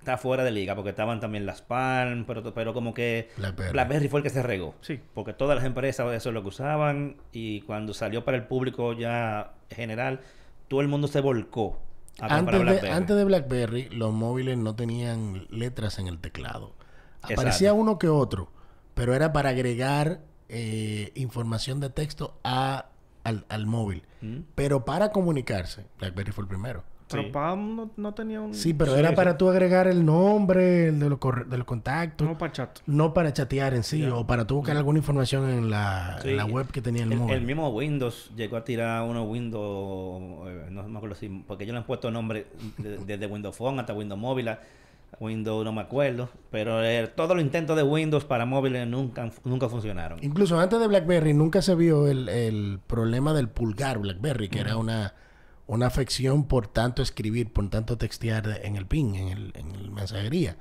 [0.00, 3.72] está fuera de liga porque estaban también las Palm, pero, pero como que BlackBerry.
[3.72, 4.74] BlackBerry fue el que se regó.
[4.80, 4.98] Sí.
[5.14, 8.94] Porque todas las empresas eso es lo que usaban y cuando salió para el público
[8.94, 10.20] ya general,
[10.68, 11.78] todo el mundo se volcó
[12.18, 12.88] a antes BlackBerry.
[12.88, 16.74] De, antes de BlackBerry, los móviles no tenían letras en el teclado.
[17.22, 18.50] Aparecía uno que otro,
[18.94, 22.86] pero era para agregar eh, información de texto a,
[23.22, 24.02] al, móvil.
[24.22, 24.38] Mm.
[24.54, 26.84] Pero para comunicarse, BlackBerry fue el primero.
[27.10, 28.54] Pero Palm no, tenía un...
[28.54, 31.18] Sí, pero era para tú agregar el nombre el de, los
[31.48, 32.26] de los contactos.
[32.26, 32.78] No para chat.
[32.86, 36.18] No para chatear en sí, o para tú buscar alguna información en la,
[36.48, 37.34] web que tenía el, móvil.
[37.34, 41.72] El mismo Windows llegó a tirar unos Windows, eh, no me acuerdo si, porque yo
[41.72, 42.46] le han puesto nombre
[42.78, 44.58] desde Windows Phone hasta Windows Mobile.
[45.18, 49.68] Windows no me acuerdo, pero eh, todos los intentos de Windows para móviles nunca, nunca
[49.68, 50.20] funcionaron.
[50.22, 54.76] Incluso antes de BlackBerry nunca se vio el, el problema del pulgar BlackBerry, que era
[54.76, 55.14] una
[55.70, 60.56] una afección por tanto escribir, por tanto textear en el ping, en el, en mensajería.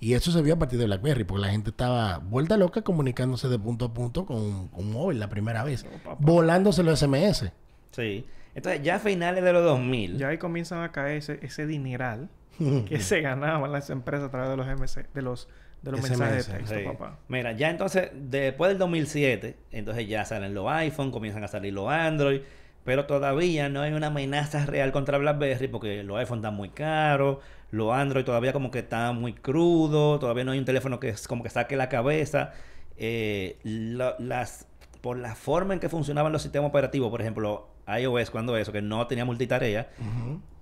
[0.00, 3.48] Y eso se vio a partir de BlackBerry, porque la gente estaba vuelta loca comunicándose
[3.48, 5.84] de punto a punto con un móvil la primera vez,
[6.18, 7.52] volándose los SMS.
[7.90, 8.26] Sí.
[8.54, 10.16] Entonces, ya a finales de los 2000.
[10.16, 12.30] Ya ahí comienzan a caer ese, ese dineral
[12.88, 15.46] que se ganaban las empresas a través de los MC, de los
[15.82, 17.18] de los mensajes de texto, papá.
[17.28, 21.90] Mira, ya entonces, después del 2007, entonces ya salen los iPhone, comienzan a salir los
[21.90, 22.40] Android,
[22.84, 27.38] pero todavía no hay una amenaza real contra BlackBerry porque los iPhones están muy caros,
[27.70, 31.26] los Android todavía como que están muy crudos, todavía no hay un teléfono que es
[31.26, 32.52] como que saque la cabeza.
[32.96, 34.68] Eh, las,
[35.00, 38.82] por la forma en que funcionaban los sistemas operativos, por ejemplo, iOS cuando eso, que
[38.82, 39.88] no tenía multitarea,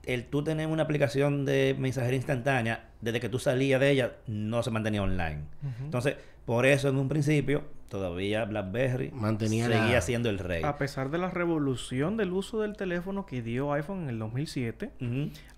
[0.04, 4.62] el tú tener una aplicación de mensajería instantánea, desde que tú salías de ella, no
[4.62, 5.42] se mantenía online.
[5.80, 10.64] Entonces, por eso en un principio, todavía BlackBerry Mantenía seguía siendo el rey.
[10.64, 14.90] A pesar de la revolución del uso del teléfono que dio iPhone en el 2007,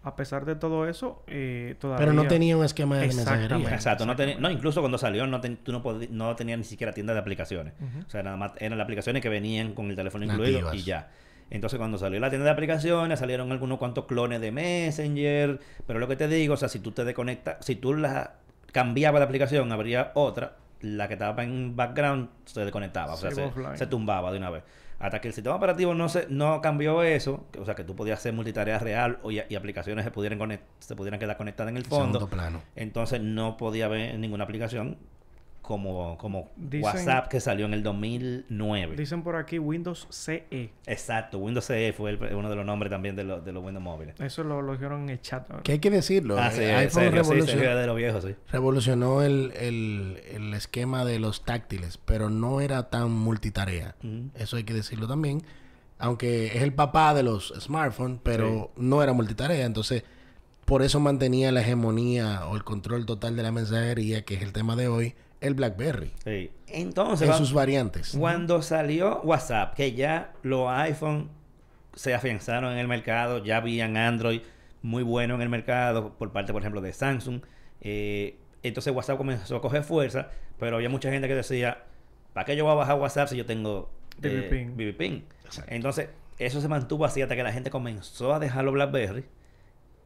[0.02, 2.04] a pesar de todo eso, eh, todavía...
[2.04, 3.72] Pero no tenía un esquema de mensajería.
[3.72, 4.04] Exacto.
[4.04, 7.20] No, tenía, no, incluso cuando salió, no tú no, no tenías ni siquiera tienda de
[7.20, 7.72] aplicaciones.
[8.06, 11.08] O sea, nada más eran las aplicaciones que venían con el teléfono incluido y ya.
[11.50, 15.60] Entonces, cuando salió la tienda de aplicaciones, salieron algunos cuantos clones de Messenger.
[15.86, 18.34] Pero lo que te digo, o sea, si tú te desconectas, si tú la
[18.72, 20.56] cambiabas de aplicación, habría otra.
[20.80, 24.64] La que estaba en background se desconectaba, o sea, se, tumbaba de una vez.
[24.98, 28.18] Hasta que el sistema operativo no se no cambió eso, o sea, que tú podías
[28.18, 32.28] hacer multitarea real y, y, aplicaciones se pudieran, se pudieran quedar conectadas en el fondo.
[32.28, 32.60] plano.
[32.76, 34.98] Entonces no podía haber ninguna aplicación
[35.64, 38.96] como, como Dicen- WhatsApp que salió en el 2009.
[38.96, 40.70] Dicen por aquí Windows CE.
[40.86, 43.82] Exacto, Windows CE fue el- uno de los nombres también de, los de los Windows
[43.82, 44.14] móviles.
[44.20, 45.48] Eso lo, lo dijeron en el chat.
[45.62, 46.38] Que hay que decirlo.
[46.38, 48.34] Ah, sí, iPhone serio, sí, revolucionó, serio, de los viejos, sí.
[48.52, 53.96] revolucionó el, el- el esquema de los táctiles, pero no era tan multitarea.
[54.04, 54.30] Ujú.
[54.34, 55.42] Eso hay que decirlo también.
[55.98, 59.64] Aunque es el papá de los smartphones, pero no era multitarea.
[59.64, 60.02] Entonces,
[60.64, 64.52] por eso mantenía la hegemonía o el control total de la mensajería, que es el
[64.52, 66.12] tema de hoy, el BlackBerry.
[66.24, 66.50] Sí.
[66.68, 68.16] Entonces, En sus variantes.
[68.18, 71.30] cuando salió WhatsApp, que ya los iPhone
[71.94, 74.40] se afianzaron en el mercado, ya habían Android
[74.82, 77.40] muy bueno en el mercado por parte, por ejemplo, de Samsung.
[77.80, 81.84] eh, entonces WhatsApp comenzó a coger fuerza, pero había mucha gente que decía,
[82.32, 84.66] ¿para qué yo voy a bajar WhatsApp si yo tengo BB Ping?
[84.76, 85.20] BB Ping?
[85.66, 89.26] Entonces, eso se mantuvo así hasta que la gente comenzó a dejar los BlackBerry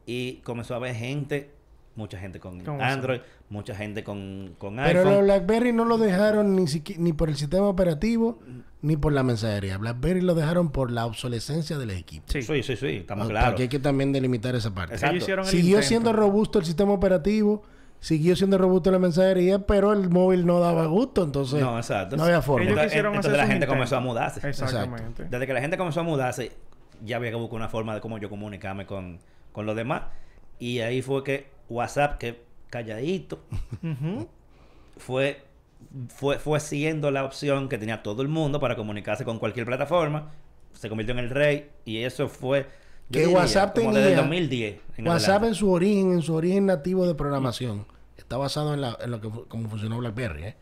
[0.05, 1.51] y comenzó a haber gente,
[1.95, 5.13] mucha gente con Android, mucha gente con, con Pero iPhone.
[5.15, 8.39] los BlackBerry no lo dejaron ni, siqui- ni por el sistema operativo
[8.81, 9.77] ni por la mensajería.
[9.77, 12.25] BlackBerry lo dejaron por la obsolescencia del equipo.
[12.29, 12.41] Sí.
[12.41, 13.49] Sí, sí, sí, estamos claros.
[13.49, 14.93] Porque hay que también delimitar esa parte.
[14.93, 15.15] Exacto.
[15.15, 15.87] Ellos hicieron el Siguió intento.
[15.87, 17.63] siendo robusto el sistema operativo,
[17.99, 22.15] siguió siendo robusto la mensajería, pero el móvil no daba gusto, entonces No, exacto.
[22.15, 22.63] no había forma.
[22.63, 23.73] Ellos Entonces, entonces hacer la gente intento.
[23.73, 24.47] comenzó a mudarse.
[24.47, 25.25] Exactamente.
[25.25, 26.53] Desde que la gente comenzó a mudarse,
[27.03, 29.19] ya había que buscar una forma de cómo yo comunicarme con,
[29.51, 30.03] con los demás.
[30.57, 33.39] Y ahí fue que WhatsApp, que calladito,
[34.97, 35.41] fue,
[36.09, 40.31] fue, fue siendo la opción que tenía todo el mundo para comunicarse con cualquier plataforma.
[40.73, 42.67] Se convirtió en el rey y eso fue...
[43.11, 44.81] Que diría, WhatsApp como tenía- desde el 2010.
[44.97, 45.47] en WhatsApp adelante.
[45.47, 49.19] en su origen, en su origen nativo de programación, está basado en, la- en lo
[49.19, 50.55] que como funcionó BlackBerry, ¿eh?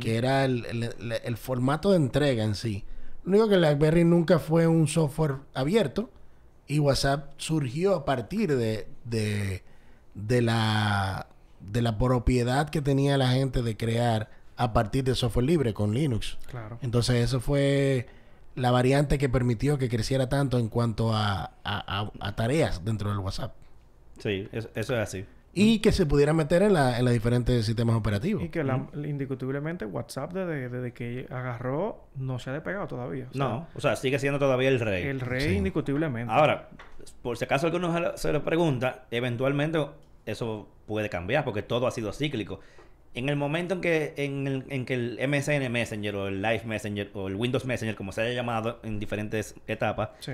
[0.00, 2.84] Que era el, el- el- el formato de entrega en sí.
[3.24, 6.10] Lo único que BlackBerry nunca fue un software abierto
[6.68, 9.64] y WhatsApp surgió a partir de, de,
[10.14, 11.26] de la,
[11.60, 15.94] de la propiedad que tenía la gente de crear a partir de software libre con
[15.94, 16.36] Linux.
[16.50, 16.78] Claro.
[16.82, 18.06] Entonces eso fue
[18.56, 23.10] la variante que permitió que creciera tanto en cuanto a, a- a- a tareas dentro
[23.10, 23.54] del WhatsApp.
[24.18, 25.24] Sí, eso, eso es así.
[25.52, 28.42] Y que se pudiera meter en, la, en los diferentes sistemas operativos.
[28.44, 33.26] Y que la- indiscutiblemente WhatsApp desde, desde que agarró no se ha despegado todavía.
[33.30, 35.04] O sea, No, o sea, sigue siendo todavía el rey.
[35.06, 35.54] El rey Sí.
[35.56, 36.32] indiscutiblemente.
[36.32, 36.68] Ahora,
[37.22, 39.84] por si acaso alguno se lo- se lo pregunta, eventualmente
[40.26, 42.60] eso puede cambiar porque todo ha sido cíclico.
[43.14, 46.62] En el momento en que, en, el, en que el MSN Messenger o el Live
[46.64, 50.32] Messenger o el Windows Messenger, como se haya llamado en diferentes etapas, Sí.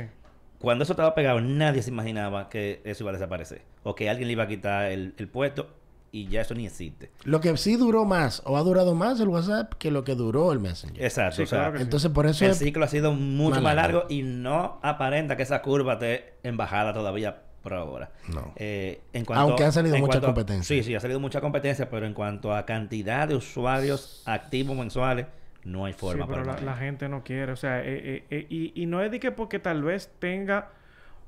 [0.59, 3.63] Cuando eso estaba pegado, nadie se imaginaba que eso iba a desaparecer.
[3.83, 5.69] O que alguien le iba a quitar el, el puesto
[6.13, 7.11] y ya eso ni existe.
[7.25, 10.53] Lo que sí duró más o ha durado más el WhatsApp que lo que duró
[10.53, 11.03] el Messenger.
[11.05, 11.37] Exacto.
[11.37, 11.85] Sí, o sea, claro que sí.
[11.85, 13.99] Entonces por eso el es- ciclo ha sido mucho más largo.
[13.99, 18.13] largo y no aparenta que esa curva esté en bajada todavía por ahora.
[18.33, 18.53] No.
[18.57, 20.65] Eh, en cuanto, Aunque han salido en mucha a- competencia.
[20.77, 25.27] Sí, sí, ha salido mucha competencia, pero en cuanto a cantidad de usuarios activos mensuales,
[25.67, 26.27] no hay Sí, forma.
[26.27, 27.53] pero el la, gente no quiere.
[27.53, 30.71] O sea, eh, eh, eh, y, y no es de que porque tal vez tenga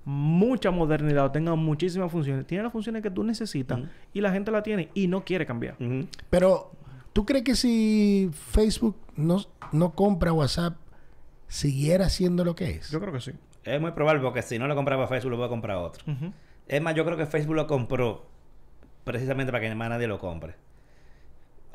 [0.04, 2.46] mucha modernidad o tenga muchísimas funciones.
[2.46, 3.80] Tiene las funciones que tú necesitas
[4.14, 5.76] y la gente la tiene y no quiere cambiar.
[6.30, 6.72] Pero,
[7.12, 10.76] ¿tú crees que si Facebook no, no compra WhatsApp,
[11.46, 12.90] siguiera siendo lo que es?
[12.90, 13.32] Yo creo que sí.
[13.64, 16.04] Es muy probable porque si no lo compraba Facebook, lo voy a comprar otro.
[16.68, 18.24] Es más, yo creo que Facebook lo compró
[19.04, 20.54] precisamente para que más nadie lo compre.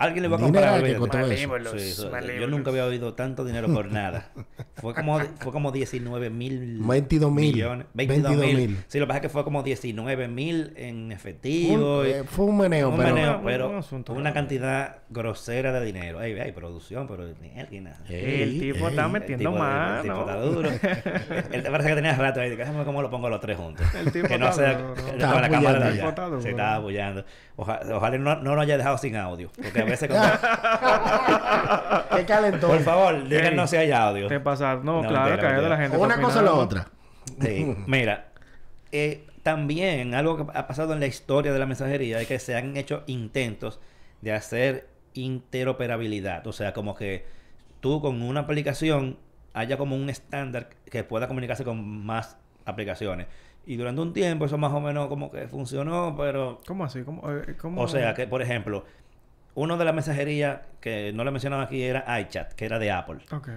[0.04, 0.82] Alguien le va a comprar.
[0.82, 2.02] Malévolos, Sí,
[2.39, 4.32] yo nunca había oído tanto dinero por nada.
[4.76, 7.54] fue como fue como 19 mil 22 mil.
[7.54, 7.88] millones.
[7.94, 8.84] 22 22 mil.
[8.88, 12.00] Sí, lo que pasa es que fue como 19 mil en efectivo.
[12.02, 13.13] Un- y- eh, fue un meneo, un pero...
[13.13, 16.20] meneo, Un- pero un asunto una cantidad grosera de dinero.
[16.20, 18.00] Ay, ay, producción, pero ni alguien nada.
[18.10, 19.96] El tipo está metiendo mano.
[19.98, 20.70] El tipo está duro.
[21.52, 22.56] Él te parece que tenía rato ahí.
[22.56, 23.86] Déjame cómo lo pongo los tres juntos.
[23.96, 26.16] El tipo que no sea con Estaba la cámara de allá.
[26.42, 27.24] Se estaba apoyando.
[27.56, 29.52] Ojalá, ojalá no, no lo haya dejado sin audio.
[29.56, 30.24] Porque a veces como...
[32.16, 32.72] Qué calentón.
[32.72, 34.28] Por favor, díganos si hay audio.
[34.28, 34.76] Te pasa.
[34.76, 35.98] No, No, claro, es de la gente.
[35.98, 36.88] Una cosa o la otra.
[37.39, 38.28] Sí, mira,
[38.92, 42.56] eh, también algo que ha pasado en la historia de la mensajería es que se
[42.56, 43.80] han hecho intentos
[44.22, 46.46] de hacer interoperabilidad.
[46.48, 47.26] O sea, como que
[47.80, 49.18] tú con una aplicación
[49.54, 53.28] haya como un estándar que pueda comunicarse con más aplicaciones.
[53.65, 56.60] Y durante un tiempo eso más o menos como que funcionó, pero...
[56.67, 57.04] ¿Cómo así?
[57.04, 58.84] ¿Cómo, eh, cómo- O sea, que por ejemplo,
[59.56, 63.19] uno de las mensajerías que no le mencionaba aquí era iChat, que era de Apple
[63.32, 63.49] Ok.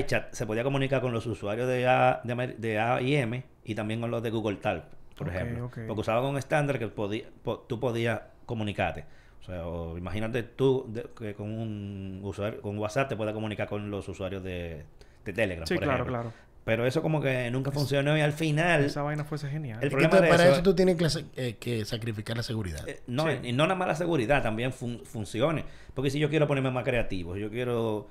[0.00, 3.74] iChat se podía comunicar con los usuarios de A, de, de A y M y
[3.74, 4.84] también con los de Google Talk,
[5.16, 5.66] por ejemplo.
[5.66, 5.78] ok.
[5.86, 9.04] Porque usaban un estándar que podía, po- tú podías comunicarte.
[9.40, 13.68] O sea, o imagínate tú de- que con un usuario, con WhatsApp te puedas comunicar
[13.68, 14.84] con los usuarios de,
[15.24, 16.12] de Telegram, Sí, por claro, ejemplo.
[16.20, 16.32] claro.
[16.64, 18.84] Pero eso como que nunca funcionó y al final...
[18.84, 19.80] Esa vaina fuese genial.
[19.82, 22.88] El problema de para eso- eso tú tienes que, eh, que sacrificar la seguridad.
[22.88, 23.36] Eh, no, Sí.
[23.42, 25.66] y no nada más la seguridad, también fun- funcione.
[25.92, 28.08] Porque si yo quiero ponerme más creativo, yo quiero,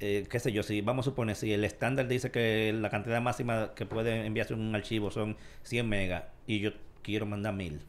[0.00, 3.20] eh, qué sé yo, si vamos a suponer, si el estándar dice que la cantidad
[3.22, 6.70] máxima que puede enviarse un archivo son 100 megas y yo
[7.02, 7.82] quiero mandar 1000,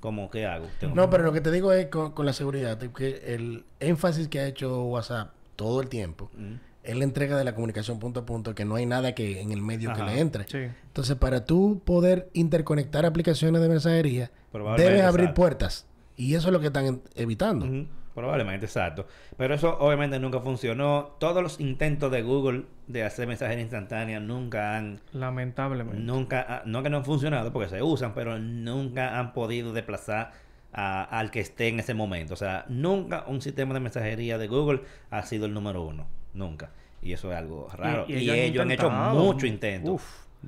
[0.00, 0.66] ¿cómo qué hago?
[0.80, 4.28] Tengo- No, pero lo que te digo es con, con la seguridad, que el énfasis
[4.28, 6.54] que ha hecho WhatsApp todo el tiempo Mm.
[6.88, 9.52] Es la entrega de la comunicación punto a punto, que no hay nada que en
[9.52, 10.06] el medio Ajá.
[10.06, 10.44] que le entre.
[10.48, 10.72] Sí.
[10.86, 15.34] Entonces, para tú poder interconectar aplicaciones de mensajería, debes abrir exacto.
[15.34, 15.86] puertas.
[16.16, 17.86] Y eso es lo que están evitando.
[18.14, 19.06] Probablemente, exacto.
[19.36, 21.14] Pero eso obviamente nunca funcionó.
[21.20, 26.02] Todos los intentos de Google de hacer mensajería instantánea nunca han Lamentablemente.
[26.02, 30.32] Nunca, ah, no que no han funcionado porque se usan, pero nunca han podido desplazar
[30.72, 32.34] a- al que esté en ese momento.
[32.34, 36.06] O sea, nunca un sistema de mensajería de Google ha sido el número uno.
[36.34, 36.70] Nunca.
[37.02, 38.04] Y eso es algo raro.
[38.08, 39.92] Y, ellos han, hecho mucho intento.
[39.92, 40.04] Uf.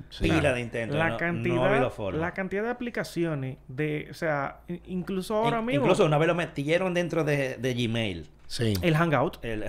[0.09, 0.23] Sí.
[0.23, 0.97] Pila de intentos.
[0.97, 2.19] La no- no cantidad, forma.
[2.19, 6.27] la cantidad de aplicaciones de, o sea, in- incluso ahora In- mismo Incluso una vez
[6.29, 8.29] lo metieron dentro de, de Gmail.
[8.47, 8.73] Sí.
[8.81, 9.37] el Hangout.
[9.45, 9.63] El,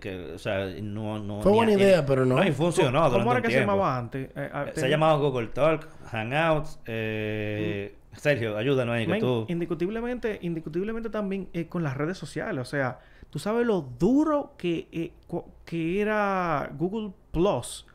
[0.00, 2.44] que, o sea, no, no, Fue buena idea, pero no.
[2.44, 3.08] y funcionó.
[3.10, 4.30] ¿Cómo era que se llamaba antes?
[4.34, 6.80] Eh, Se tenía- llamaba Google Talk, Hangouts.
[6.86, 9.46] Eh, Sergio, ayúdanos ahí que tú.
[9.48, 12.60] indiscutiblemente, indiscutiblemente también eh, con las redes sociales.
[12.60, 12.98] O sea,
[13.30, 15.12] tú sabes lo duro que, eh,
[15.64, 17.86] que era Google Plus.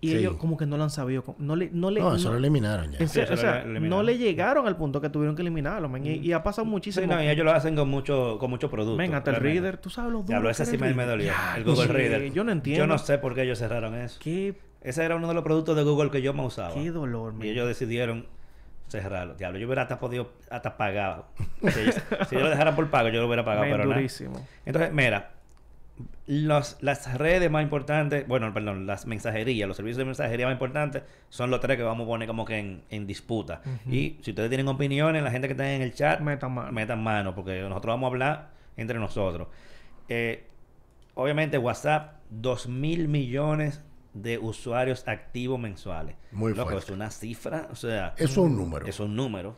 [0.00, 0.16] Y Sí.
[0.18, 1.24] ellos como que no lo han sabido.
[1.38, 2.98] No le, no le, No, eso no- lo eliminaron ya.
[3.00, 3.88] en serio, o sea, eliminaron.
[3.90, 7.04] no le llegaron al punto que tuvieron que eliminarlo, men, y, y ha pasado muchísimo.
[7.04, 8.96] Sí, no, y ellos lo hacen con mucho, con mucho producto.
[8.96, 9.38] Ven, hasta el.
[9.38, 10.28] Reader, tú sabes lo duro.
[10.28, 11.26] Diablo, ese sí me, me dolió.
[11.26, 12.32] Ya, el Google sí, Reader.
[12.32, 12.84] Yo no entiendo.
[12.84, 14.20] Yo no sé por qué ellos cerraron eso.
[14.22, 16.74] Qué, Ese era uno de los productos de Google que yo más usaba.
[16.74, 17.48] qué dolor, men.
[17.48, 18.26] Y ellos decidieron
[18.88, 19.34] cerrarlo.
[19.34, 21.26] Diablo, yo hubiera hasta podido, hasta pagado.
[22.28, 23.94] si, yo lo dejaran por pago, yo lo hubiera pagado, pero nada.
[23.94, 24.46] durísimo.
[24.64, 25.30] Entonces, mira,
[26.26, 31.02] los, las redes más importantes, bueno, perdón, las mensajerías, los servicios de mensajería más importantes
[31.28, 33.62] son los tres que vamos a poner como que en, en disputa.
[33.90, 36.72] Y si ustedes tienen opiniones, la gente que está en el chat, Metan mano.
[36.72, 39.48] metan mano, porque nosotros vamos a hablar entre nosotros.
[40.08, 40.44] Eh,
[41.14, 43.82] obviamente, WhatsApp, 2 mil millones
[44.22, 46.16] de usuarios activos mensuales.
[46.32, 46.84] Muy Loco, fuerte.
[46.84, 48.86] es una cifra, o sea, es un número.
[48.86, 49.56] es un número.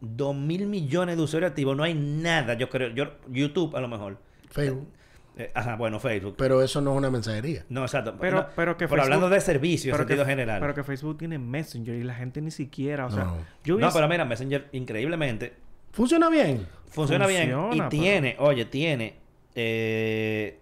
[0.00, 3.88] 2 mil millones de usuarios activos, no hay nada, yo creo, yo, YouTube a lo
[3.88, 4.18] mejor.
[4.48, 4.88] Facebook.
[5.36, 6.34] Eh, ajá, bueno, Facebook.
[6.36, 7.64] Pero eso no es una mensajería.
[7.68, 8.16] no, exacto.
[8.20, 10.60] Pero- No, pero que pero hablando Facebook- de servicios en que, sentido general.
[10.60, 13.36] pero que Facebook tiene Messenger y la gente ni siquiera, o sea, No.
[13.64, 15.54] yo vi no, pero mira, Messenger increíblemente
[15.92, 16.66] ¿Funciona bien?
[16.90, 19.14] funciona, bien y pero- tiene, oye, tiene
[19.54, 20.58] eh,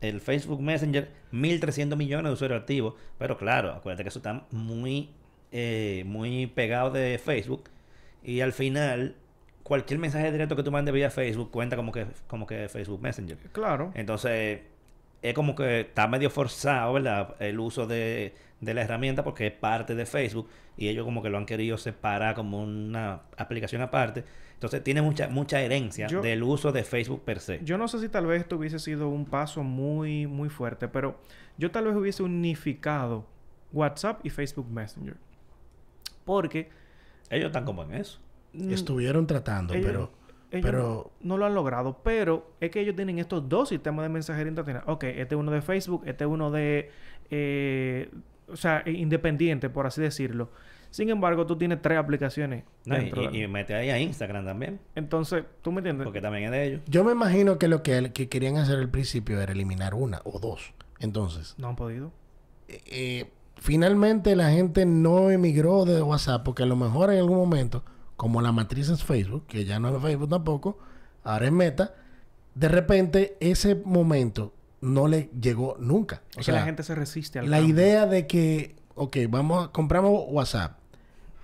[0.00, 5.10] el Facebook Messenger 1300 millones de usuarios activos, pero claro, acuérdate que eso está muy
[5.50, 7.70] eh, muy pegado de Facebook
[8.22, 9.16] y al final
[9.62, 13.38] cualquier mensaje directo que tú mandes vía Facebook cuenta como que como que Facebook Messenger.
[13.52, 13.90] claro.
[13.94, 14.60] Entonces,
[15.22, 17.34] es como que está medio forzado, ¿verdad?
[17.40, 21.28] El uso de, de la herramienta porque es parte de Facebook y ellos como que
[21.30, 24.24] lo han querido separar como una aplicación aparte.
[24.54, 27.64] Entonces, tiene mucha mucha herencia Yo- del uso de Facebook per se.
[27.64, 31.20] Yo no sé si tal vez esto hubiese sido un paso muy, muy fuerte, pero
[31.56, 33.24] yo tal vez hubiese unificado
[33.72, 35.16] WhatsApp y Facebook Messenger.
[36.24, 36.70] Porque
[37.30, 38.18] Ellos están como en eso.
[38.54, 40.10] mm, Estuvieron tratando, ellos- pero...
[40.50, 44.08] ellos pero- no lo han logrado, pero es que ellos tienen estos dos sistemas de
[44.08, 44.82] mensajería instantánea.
[44.86, 46.90] Ok, este es uno de Facebook, este es uno de...
[47.30, 48.10] eh,
[48.50, 50.50] o sea, eh, independiente, por así decirlo.
[50.90, 53.22] Sin embargo, tú tienes tres aplicaciones No, y, dentro.
[53.30, 56.04] y- y mete ahí a Instagram también, Entonces, ¿tú me entiendes?
[56.06, 56.80] porque también es de ellos.
[56.86, 60.38] Yo me imagino que lo que, que querían hacer al principio era eliminar una o
[60.38, 60.72] dos.
[60.98, 62.10] Entonces, No han podido.
[62.68, 67.36] eh, eh, finalmente la gente no emigró de WhatsApp porque a lo mejor en algún
[67.36, 67.84] momento,
[68.16, 70.78] como la matriz es Facebook, que ya no es Facebook tampoco,
[71.22, 71.94] ahora es Meta,
[72.54, 76.22] de repente ese momento no le llegó nunca.
[76.36, 77.74] O Es sea, que la gente se resiste al la cambio.
[77.74, 80.78] idea de que, ok, vamos, a- compramos WhatsApp,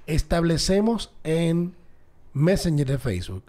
[0.06, 1.74] establecemos en
[2.32, 3.44] Messenger de Facebook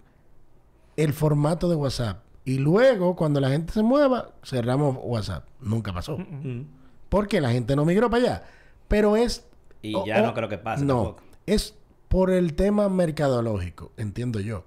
[0.96, 5.46] el formato de WhatsApp y luego cuando la gente se mueva cerramos WhatsApp.
[5.60, 6.16] Nunca pasó.
[6.18, 6.62] Mm.
[7.08, 8.44] Porque la gente no migró para allá.
[8.88, 9.44] Pero es...
[9.82, 11.22] Y o- ya o- no creo que pase No, tampoco.
[11.46, 11.74] es
[12.08, 14.64] por el tema mercadológico, entiendo yo.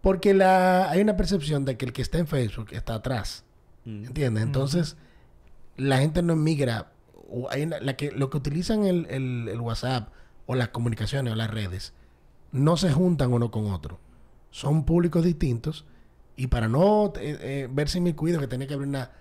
[0.00, 3.44] Porque la, hay una percepción de que el que está en Facebook está atrás.
[3.84, 4.04] Mm.
[4.06, 4.42] ¿Entiendes?
[4.42, 4.96] Entonces,
[5.76, 6.92] la gente no migra.
[7.30, 10.08] O hay una- la que, lo que utilizan el, el- el WhatsApp
[10.46, 11.92] o las comunicaciones o las redes
[12.52, 14.00] no se juntan uno con otro.
[14.50, 15.84] Son públicos distintos
[16.36, 19.12] y para no eh, eh, verse inmiscuido que tenía que abrir una,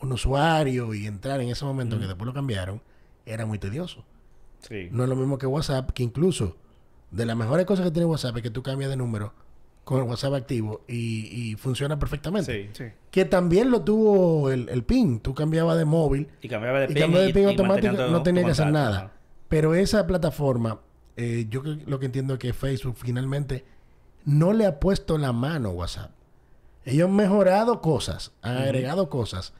[0.00, 2.80] un usuario y entrar en ese momento que después lo cambiaron,
[3.26, 4.04] era muy tedioso.
[4.60, 4.88] Sí.
[4.92, 6.56] No es lo mismo que WhatsApp, que incluso
[7.10, 9.32] de las mejores cosas que tiene WhatsApp es que tú cambias de número
[9.90, 12.70] con el WhatsApp activo y, y funciona perfectamente.
[12.74, 12.84] Sí.
[12.84, 12.84] Sí.
[13.10, 15.20] Que también lo tuvo el, el PIN.
[15.20, 16.96] Tú cambiabas de móvil Y cambiaba de y pin.
[17.02, 19.12] cambiaba de y- PIN y automático, mantenía no tenía que hacer nada.
[19.48, 20.80] Pero esa plataforma,
[21.16, 23.64] eh, yo lo que entiendo es que Facebook finalmente
[24.24, 26.10] no le ha puesto la mano a WhatsApp.
[26.84, 29.52] Ellos han mejorado cosas, han agregado cosas,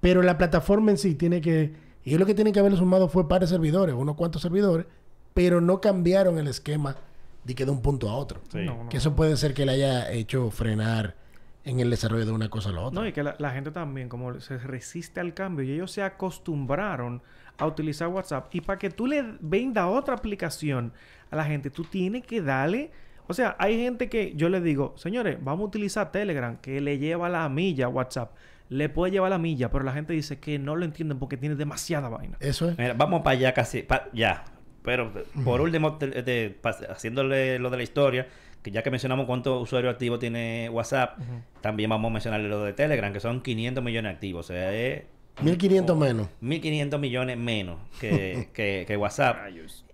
[0.00, 1.74] pero la plataforma en sí tiene que...
[2.04, 4.86] Ellos lo que tienen que haberle sumado fue par de servidores, unos cuantos servidores,
[5.34, 6.96] pero no cambiaron el esquema
[7.44, 8.40] de que de un punto a otro.
[8.50, 8.58] Sí.
[8.60, 8.88] No, no.
[8.88, 11.16] Que eso puede ser que le haya hecho frenar
[11.64, 13.00] en el desarrollo de una cosa a la otra.
[13.00, 16.02] No, y que la, la gente también, como se resiste al cambio, y ellos se
[16.02, 17.22] acostumbraron
[17.58, 18.52] a utilizar WhatsApp.
[18.54, 20.92] Y para que tú le venda otra aplicación
[21.30, 22.90] a la gente, tú tienes que darle.
[23.28, 26.98] O sea, hay gente que yo le digo, señores, vamos a utilizar Telegram, que le
[26.98, 28.32] lleva la milla a WhatsApp.
[28.68, 31.54] Le puede llevar la milla, pero la gente dice que no lo entienden porque tiene
[31.54, 32.36] demasiada vaina.
[32.40, 32.78] Eso es.
[32.78, 34.44] Mira, vamos para allá casi, pa- ya.
[34.82, 35.12] Pero
[35.44, 36.56] por último, te-
[36.90, 38.26] haciéndole lo de la historia,
[38.62, 41.18] que ya que mencionamos cuántos usuarios activos tiene WhatsApp,
[41.60, 44.46] también vamos a mencionarle lo de Telegram, que son 500 millones activos.
[44.46, 45.02] O sea, es
[45.42, 46.28] 1500 menos.
[46.42, 49.36] 1.500 millones menos que, que, que WhatsApp.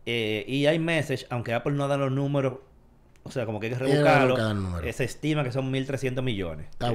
[0.06, 2.54] Eh, y hay message, aunque Apple no da los números,
[3.24, 4.34] o sea, como que hay que rebuscarlo,
[4.88, 6.88] eh, se estima que son 1.300 millones Está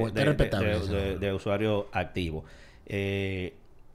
[0.46, 0.66] está de,
[0.96, 2.44] de- de usuarios activos.
[2.88, 3.54] Eh,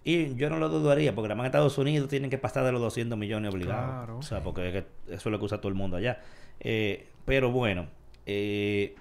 [0.09, 2.81] y yo no lo dudaría, porque además en Estados Unidos tienen que pasar de los
[2.81, 3.85] 200 millones obligados.
[3.85, 4.17] Claro.
[4.17, 4.79] O sea, porque es que
[5.13, 6.23] eso es lo que usa todo el mundo allá.
[6.61, 7.89] Eh, pero bueno,
[8.25, 8.95] eh,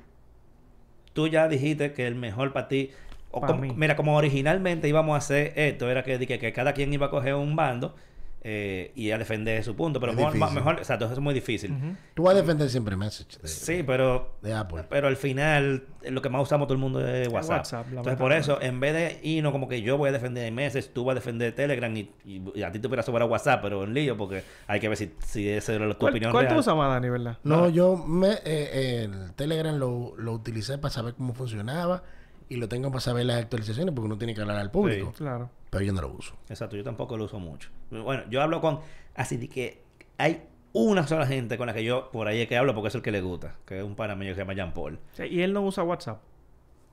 [1.14, 2.92] tú ya dijiste que el mejor para ti...
[3.32, 3.74] o Pa' como-.
[3.74, 7.10] Mira, como originalmente íbamos a hacer esto, era que, que, que cada quien iba a
[7.10, 7.96] coger un bando
[8.42, 10.00] eh, y a defender su punto.
[10.00, 10.56] Pero Es mejor, difícil.
[10.56, 11.72] mejor, eso es muy difícil.
[11.72, 11.96] Ujú.
[12.14, 14.84] Tú vas a defender siempre Message de, Sí, pero de Apple.
[14.90, 17.58] pero al final, lo que más usamos todo el mundo es WhatsApp.
[17.58, 20.90] WhatsApp, Entonces, por eso, en vez de irnos como que yo voy a defender Message,
[20.94, 23.84] tú vas a defender Telegram y, y- y a ti te hubiera sobrado WhatsApp, pero
[23.84, 26.50] en lío, porque hay que ver si, si esa era tu ¿Cuál, opinión cuál tú
[26.52, 26.60] real.
[26.60, 27.38] usas más, Dani, verdad?
[27.44, 32.04] No, yo me, eh, el Telegram lo, lo utilicé para saber cómo funcionaba
[32.50, 35.14] y lo tengo para saber las actualizaciones porque uno tiene que hablar al público.
[35.18, 35.50] Claro.
[35.70, 36.36] Pero yo no lo uso.
[36.50, 37.70] Exacto, yo tampoco lo uso mucho.
[37.92, 38.80] Bueno, yo hablo con...
[39.16, 39.82] Así de que
[40.18, 40.44] hay
[40.74, 43.02] una sola gente con la que yo por ahí es que hablo porque es el
[43.02, 45.00] que le gusta, que es un pana mío que se llama Jean Paul.
[45.14, 46.22] Sí, y él no usa WhatsApp.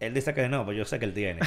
[0.00, 1.40] Él dice que no, pues yo sé que él tiene.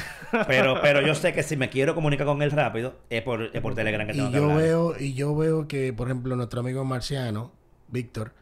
[0.46, 3.60] Pero, pero yo sé que si me quiero comunicar con él rápido, es por, es
[3.60, 4.58] por Telegram que tengo Y que yo hablar.
[4.58, 7.52] veo, y yo veo que, por ejemplo, nuestro amigo marciano,
[7.88, 8.32] Víctor,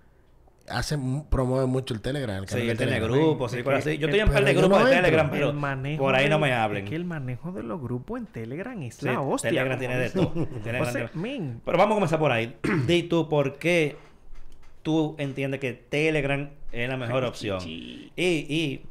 [0.69, 2.43] hace mu- promueve mucho el Telegram.
[2.43, 3.11] el Sí, él tiene Telegram.
[3.11, 3.99] grupos Es cosas así.
[3.99, 4.97] Yo es- estoy en un par de grupos no de.
[4.97, 5.55] Telegram, pero
[5.99, 6.85] por ahí no me hablen.
[6.85, 9.51] Es que el manejo de los grupos en Telegram es Sí, la hostia.
[9.51, 10.33] Telegram tiene de todo.
[10.65, 12.57] Telegram O sea, tiene- men, Pero vamos a comenzar por ahí.
[12.87, 13.97] Di tú por qué
[14.83, 17.61] tú entiendes que Telegram es la mejor opción.
[17.61, 18.13] sí.
[18.17, 18.83] Y, y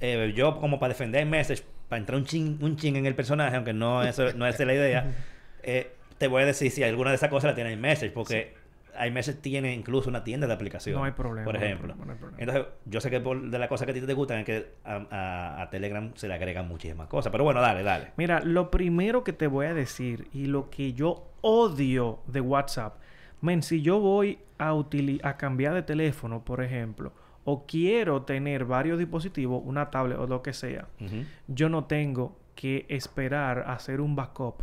[0.00, 3.56] eh, yo como para defender Message, para entrar un chin, un chin en el personaje,
[3.56, 5.12] aunque no es, no es la idea,
[5.62, 8.54] eh, te voy a decir si alguna de esas cosas la tiene iMessage, porque
[9.06, 10.96] iMessage tiene incluso una tienda de aplicación.
[10.96, 11.88] No hay problema, Por hay ejemplo.
[11.94, 12.40] problema, no hay problema.
[12.42, 14.66] Entonces, yo sé que por, de las cosas que a ti te gustan es que
[14.84, 17.30] a, a- a Telegram se le agregan muchísimas cosas.
[17.32, 18.12] Pero bueno, dale, dale.
[18.16, 22.96] Mira, lo primero que te voy a decir y lo que yo odio de WhatsApp,
[23.40, 24.72] men, si yo voy a,
[25.22, 27.12] a cambiar de teléfono, por ejemplo,
[27.44, 30.86] o quiero tener varios dispositivos, una tablet o lo que sea,
[31.46, 34.62] yo no tengo que esperar a hacer un backup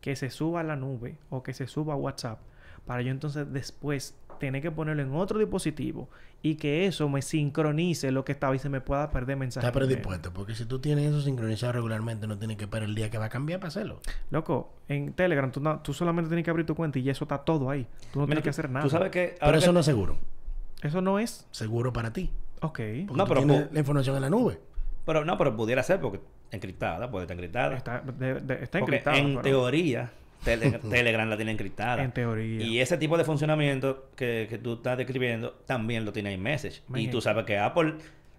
[0.00, 2.40] que se suba a la nube o que se suba a WhatsApp
[2.88, 6.08] para yo entonces después tener que ponerlo en otro dispositivo
[6.42, 9.66] y que eso me sincronice lo que estaba y se me pueda perder mensajes.
[9.68, 13.10] Está predispuesto, porque si tú tienes eso sincronizado regularmente, no tienes que esperar el día
[13.10, 14.00] que va a cambiar para hacerlo.
[14.30, 17.38] Loco, en Telegram tú, no- tú solamente tienes que abrir tu cuenta y eso está
[17.38, 17.86] todo ahí.
[18.12, 18.84] Tú no Mira, tienes que hacer nada.
[18.84, 19.36] Tú sabes que...
[19.40, 20.16] Pero eso que- no es seguro.
[20.82, 21.46] Eso no es...
[21.50, 22.30] Seguro para ti.
[22.60, 22.72] Ok.
[22.72, 24.60] Porque No, tú pero tienes la información en la nube.
[25.04, 26.20] Pero no, pero pudiera ser porque
[26.52, 27.76] encriptada, puede estar encriptada.
[27.76, 29.16] Está, de- de- está Porque encriptado.
[29.16, 30.12] en pero- teoría,
[30.44, 32.02] Tele- Telegram la tiene encriptada.
[32.02, 32.62] En teoría.
[32.62, 36.82] Y ese tipo de funcionamiento que, que tú estás describiendo también lo tiene iMessage.
[36.94, 37.94] Y tú sabes que Apple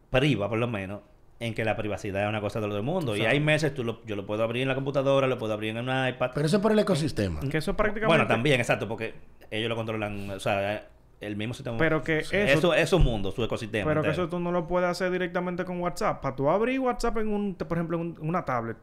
[0.10, 1.02] priva, por lo menos,
[1.40, 3.16] en que la privacidad es una cosa de todo el mundo.
[3.16, 3.36] Y sabes.
[3.36, 6.08] iMessage tú lo, yo lo puedo abrir en la computadora, lo puedo abrir en un
[6.08, 6.32] iPad.
[6.34, 7.40] Pero eso es por el ecosistema.
[7.42, 8.08] Que eso prácticamente...
[8.08, 9.14] Bueno, también, exacto, porque
[9.52, 10.88] ellos lo controlan, o sea,
[11.22, 11.78] el mismo sistema.
[11.78, 12.74] Pero que Sí, eso- eso...
[12.74, 13.88] Es su mundo, su ecosistema.
[13.90, 16.22] Pero que eso tú no lo puedes hacer directamente con WhatsApp.
[16.22, 18.78] Para tú abrir WhatsApp en un, por ejemplo, en un- en una tablet.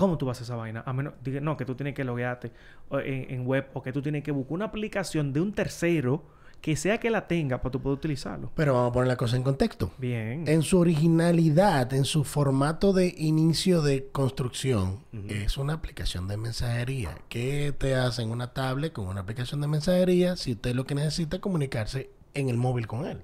[0.00, 0.82] ¿Cómo tú vas a hacer esa vaina?
[0.86, 2.50] A menos, diga- no, que tú tienes que loguearte
[2.90, 6.24] en, en web o que tú tienes que buscar una aplicación de un tercero
[6.60, 8.50] que sea que la tenga para tú poder utilizarlo.
[8.54, 9.92] Pero vamos a poner la cosa en contexto.
[9.96, 10.44] Bien.
[10.46, 17.16] En su originalidad, en su formato de inicio de construcción, es una aplicación de mensajería.
[17.30, 20.94] ¿Qué te hace en una tablet con una aplicación de mensajería si usted lo que
[20.94, 23.22] necesita es comunicarse en el móvil con él?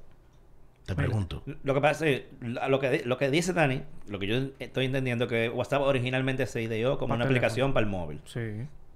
[0.87, 1.43] Te pregunto.
[1.64, 5.24] Lo que pasa es, lo que, lo que dice Dani, lo que yo estoy entendiendo
[5.24, 7.39] es que WhatsApp originalmente se ideó como una teléfono.
[7.47, 8.20] aplicación para el móvil.
[8.24, 8.41] Sí.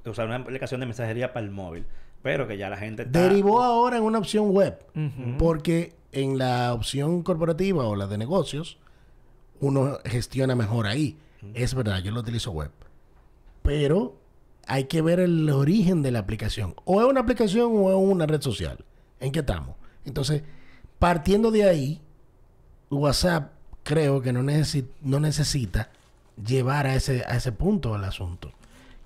[0.08, 1.84] O sea, una aplicación de mensajería para el móvil.
[2.22, 3.22] pero que ya la gente está...
[3.22, 4.78] Derivó ahora en una opción web.
[5.38, 8.78] Porque en la opción corporativa o la de negocios,
[9.60, 11.16] uno gestiona mejor ahí.
[11.54, 12.70] Es verdad, yo lo utilizo web.
[13.62, 14.16] Pero
[14.66, 16.74] hay que ver el origen de la aplicación.
[16.84, 18.84] O es una aplicación o es una red social.
[19.18, 19.76] ¿En qué estamos?
[20.04, 20.42] Entonces,
[21.00, 22.00] partiendo de ahí,
[22.90, 25.90] WhatsApp creo que no, necesi- no necesita
[26.46, 28.52] llevar a ese, a ese punto el asunto.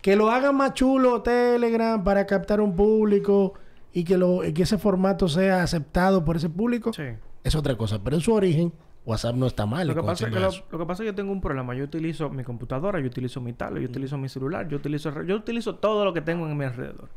[0.02, 3.54] Que lo haga más chulo Telegram para captar un público
[3.92, 7.04] y que, lo, que ese formato sea aceptado por ese público Sí.
[7.42, 7.98] es otra cosa.
[8.04, 8.72] Pero en su origen,
[9.06, 9.86] WhatsApp no está mal.
[9.86, 10.64] Lo que, pasa es que haciendo lo, eso.
[10.70, 11.74] lo que pasa es que yo tengo un problema.
[11.74, 15.36] Yo utilizo mi computadora, yo utilizo mi tablet, yo utilizo mi celular, yo utilizo, yo
[15.36, 17.08] utilizo todo lo que tengo en mi alrededor.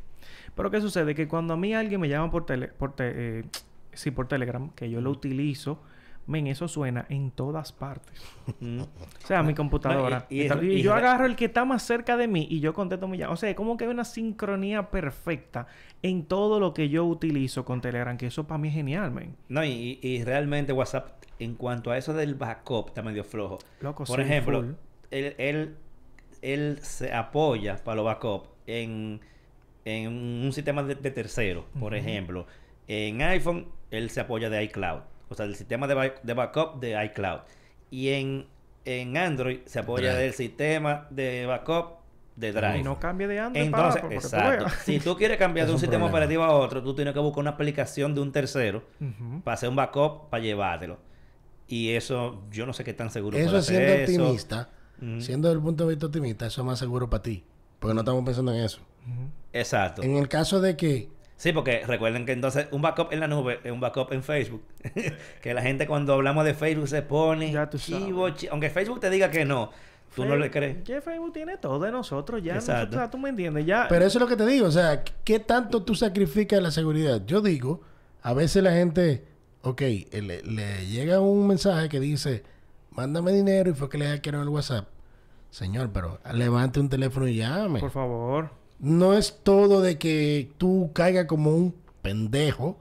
[0.56, 1.14] Pero ¿qué sucede?
[1.16, 3.46] Que cuando a mí alguien me llama por tele, por te- eh,
[3.98, 5.82] sí, por Telegram, que yo lo utilizo,
[6.26, 8.22] men, eso suena en todas partes.
[8.62, 8.88] O
[9.28, 10.26] sea, mi computadora.
[10.30, 13.34] y- yo agarro el que está más cerca de mí y yo contesto mi llamada.
[13.34, 15.68] O sea, es como que hay una sincronía perfecta
[16.04, 19.36] en todo lo que yo utilizo con Telegram, que eso para mí es genial, men.
[19.48, 23.60] No, y, y realmente WhatsApp, en cuanto a eso del backup, está medio flojo.
[23.82, 24.72] Loco, Por ejemplo, full.
[25.12, 25.76] él, él,
[26.42, 29.22] él se apoya para los backup en,
[29.86, 31.66] en un sistema de, de tercero.
[31.80, 32.46] Por ejemplo,
[32.88, 35.02] en iPhone, él se apoya de iCloud.
[35.30, 37.40] O sea, el sistema de, back- de backup de iCloud.
[37.92, 38.48] Y en,
[38.86, 40.24] en Android se apoya Drive.
[40.24, 41.98] del sistema de backup
[42.36, 42.80] de Drive.
[42.80, 44.66] Y no cambie de Android Entonces, para, tú exacto.
[44.86, 46.18] Si tú quieres cambiar de un un sistema problema.
[46.18, 48.84] operativo a otro, tú tienes que buscar una aplicación de un tercero
[49.44, 50.98] para hacer un backup para llevártelo.
[51.68, 54.22] Y eso, yo no sé qué tan seguro Eso hacer siendo eso.
[54.24, 54.70] optimista,
[55.20, 57.44] siendo desde el punto de vista optimista, eso es más seguro para ti.
[57.80, 58.80] Porque no estamos pensando en eso.
[59.54, 60.04] Exacto.
[60.04, 63.60] En el caso de que Sí, porque recuerden que entonces un backup en la nube
[63.64, 64.64] es un backup en Facebook.
[65.42, 69.12] que la gente cuando hablamos de Facebook se pone Ya tú chivo, Aunque Facebook te
[69.12, 69.70] diga que no,
[70.16, 70.84] tú no le crees.
[70.84, 72.56] Que Facebook tiene todo de nosotros ya.
[72.56, 72.96] Exacto.
[72.96, 73.68] Nosotros, tú me entiendes.
[73.68, 73.86] Ya.
[73.88, 77.22] Pero eso es lo que te digo, o sea, ¿qué tanto tú sacrificas la seguridad?
[77.28, 77.82] Yo digo,
[78.24, 79.24] a veces la gente,
[79.62, 82.44] ok, eh, le, le llega un mensaje que dice,
[82.90, 84.88] mándame dinero y fue que le hackearon el WhatsApp.
[85.52, 87.80] Señor, pero levante un teléfono y llame.
[87.80, 88.50] Por favor.
[88.80, 92.78] No es todo de que tú caigas como un pendejo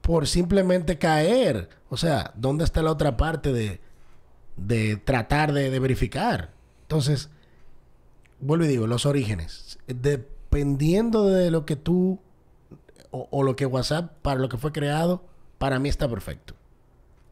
[0.00, 1.68] por simplemente caer.
[1.88, 3.80] O sea, ¿dónde está la otra parte de,
[4.56, 6.50] de tratar de, de verificar?
[6.82, 7.30] Entonces,
[8.40, 9.78] vuelvo y digo, los orígenes.
[9.86, 12.18] Dependiendo de lo que tú
[13.10, 15.22] o, o lo que WhatsApp, para lo que fue creado,
[15.58, 16.54] para mí está perfecto.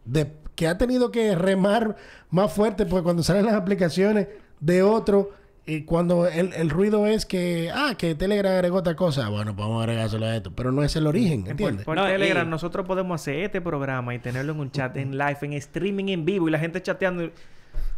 [0.04, 1.96] De, que ha tenido que remar
[2.30, 4.28] más fuerte porque cuando salen las aplicaciones
[4.60, 5.30] de otro
[5.76, 9.66] y cuando el, el ruido es que, ah, que Telegram agregó otra cosa, bueno, pues
[9.68, 11.84] vamos a agregárselo a esto, pero no es el origen, En- ¿entiendes?
[11.84, 15.16] Por, por No, Telegram nosotros podemos hacer este programa y tenerlo en un chat, en
[15.16, 17.24] live, en streaming en vivo y la gente chateando.
[17.24, 17.32] y-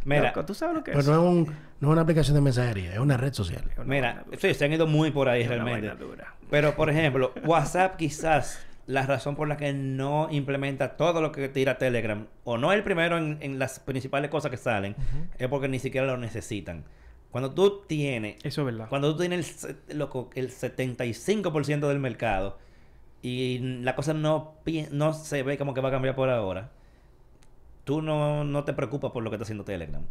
[0.05, 0.97] Mira, Loco, ¿tú sabes lo que es?
[0.97, 3.63] Pero no es, un- no es una aplicación de mensajería, es una red social.
[3.85, 5.91] Mira, sí, se han ido muy por ahí realmente.
[6.49, 11.47] Pero, por ejemplo, WhatsApp quizás la razón por la que no implementa todo lo que
[11.47, 14.93] tira Telegram, o no es el primero en, en las principales cosas que salen,
[15.39, 16.83] es porque ni siquiera lo necesitan.
[17.33, 18.87] Cuando tú tienes, Eso es verdad.
[18.87, 22.57] cuando tú tienes el, loco, el 75% del mercado
[23.21, 24.53] y la cosa no,
[24.91, 26.69] no se ve como que va a cambiar por ahora,
[27.83, 30.03] tú no, no te preocupas por lo que está haciendo Telegram.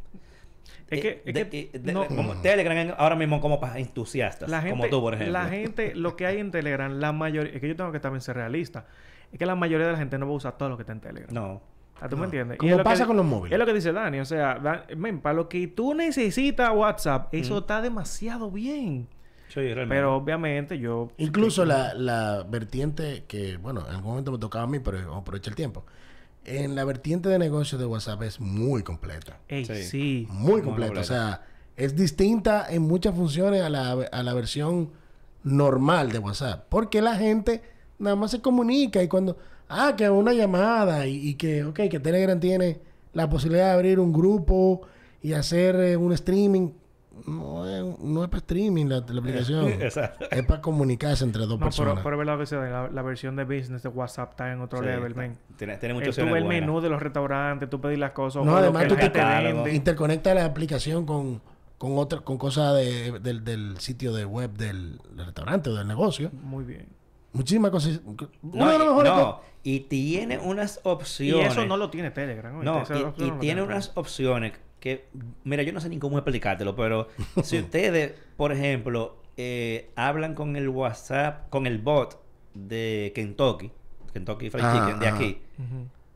[0.91, 4.51] Es que- Eh, es de- que de- no- como Telegram ahora mismo como para entusiastas,
[4.51, 5.33] La gente, como tú, por ejemplo.
[5.33, 8.21] La gente, lo que hay en Telegram, la mayoría, es que yo tengo que también
[8.21, 8.85] ser realista,
[9.33, 10.93] es que la mayoría de la gente no va a usar todo lo que está
[10.93, 11.33] en Telegram.
[11.33, 11.63] No.
[12.05, 12.21] Ah, ¿Tú No.
[12.23, 12.59] me entiendes?
[12.59, 13.53] Como es lo pasa con los móviles.
[13.53, 14.19] Es lo que dice Dani.
[14.19, 19.07] O sea, Dan- men, para lo que tú necesitas WhatsApp, eso está demasiado bien.
[19.49, 19.95] Sí, realmente.
[19.95, 21.11] Pero obviamente yo...
[21.19, 25.51] Incluso la, la vertiente que, bueno, en algún momento me tocaba a mí, pero aprovecha
[25.51, 25.85] el tiempo.
[26.45, 29.39] En la vertiente de negocio de WhatsApp es muy completa.
[29.49, 29.83] Ey, Sí.
[29.85, 30.27] sí.
[30.31, 31.01] Muy Muy completa.
[31.01, 31.43] O sea,
[31.77, 34.91] es distinta en muchas funciones a la, a la versión
[35.45, 36.67] normal de WhatsApp.
[36.69, 37.63] Porque la gente
[37.99, 39.37] nada más se comunica y cuando,
[39.73, 42.81] ah, que una llamada y, y que, ok, que Telegram tiene
[43.13, 44.83] la posibilidad de abrir un grupo
[45.23, 46.71] y hacer eh, un streaming.
[47.27, 49.67] No es, no es para streaming la, la aplicación.
[49.83, 50.25] Exacto.
[50.31, 52.03] es para comunicarse entre dos No, pero, personas.
[52.03, 54.61] pero es verdad que se da, la, la versión de business de WhatsApp está en
[54.63, 55.37] otro Sí, level, men.
[55.57, 58.45] Tiene, tiene Eh, tú opciones ves el menú de los restaurantes, tú pedir las cosas.
[58.45, 59.57] No, además tú te gente catálogo.
[59.65, 59.75] vende.
[59.77, 61.43] interconecta la aplicación con,
[61.77, 65.87] con otra, con cosas de, del, del sitio de web del, del restaurante o del
[65.87, 66.31] negocio.
[66.43, 66.87] Muy bien.
[67.33, 68.01] Muchísimas cosas.
[68.43, 71.53] No, y, no, cosas- y tiene unas Y opciones.
[71.53, 72.63] eso no lo tiene Telegram.
[72.63, 73.65] No, y- y, no tiene Telegram.
[73.69, 75.09] unas opciones que,
[75.45, 77.09] mira, yo no sé ni cómo explicártelo, pero
[77.45, 82.21] si ustedes, por ejemplo, eh, hablan con el WhatsApp, con el bot
[82.55, 83.71] de Kentucky,
[84.13, 85.15] Kentucky Fried Ah, Chicken de ah.
[85.15, 85.39] aquí,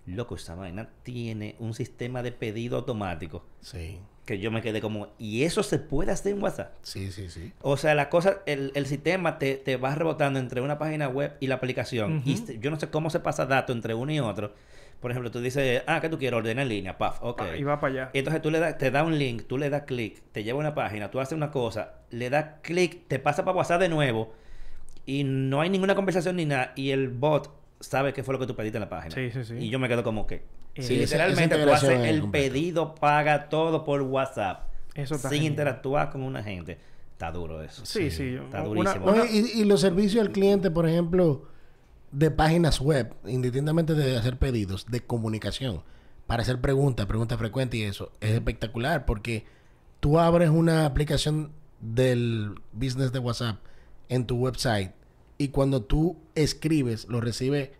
[0.07, 3.99] loco, esa vaina tiene un sistema de pedido automático Sí.
[4.27, 6.75] Que yo me quedé como, ¿y eso se puede hacer en WhatsApp?
[6.83, 7.53] Sí, sí, sí.
[7.63, 11.35] O sea, la cosa, el, el sistema te, te va rebotando entre una página web
[11.41, 12.23] y la aplicación.
[12.27, 14.53] Y yo no sé cómo se pasa dato entre uno y otro.
[15.01, 17.43] Por ejemplo, tú dices, ah, que tú quieres ordenar en línea, paf, ok.
[17.59, 18.11] Y va para allá.
[18.15, 20.59] Y entonces tú le das, te da un link, tú le das clic, te lleva
[20.59, 23.89] a una página, tú haces una cosa, le das clic, te pasa para WhatsApp de
[23.89, 24.35] nuevo
[25.05, 27.53] y no hay ninguna conversación ni nada y el bot
[27.89, 29.15] sabe qué fue lo que tú pediste en la página.
[29.15, 29.55] Sí, sí, sí.
[29.55, 30.37] Y yo me quedo como que...
[30.75, 35.29] Eh, si Sí, literalmente esa tú haces el pedido, paga todo por WhatsApp Eso está
[35.31, 35.53] sin genial.
[35.53, 36.79] interactuar con una gente.
[37.13, 37.87] Está duro eso.
[37.87, 38.35] Sí, sí.
[38.35, 39.07] Está Una- durísimo.
[39.07, 41.45] una- y, y los servicios al cliente, por ejemplo,
[42.13, 45.83] de páginas web, indistintamente de hacer pedidos, de comunicación,
[46.27, 49.45] para hacer preguntas, preguntas frecuentes y eso, es espectacular porque
[50.01, 53.57] tú abres una aplicación del business de WhatsApp
[54.09, 54.93] en tu website
[55.39, 57.73] y cuando tú escribes, lo recibe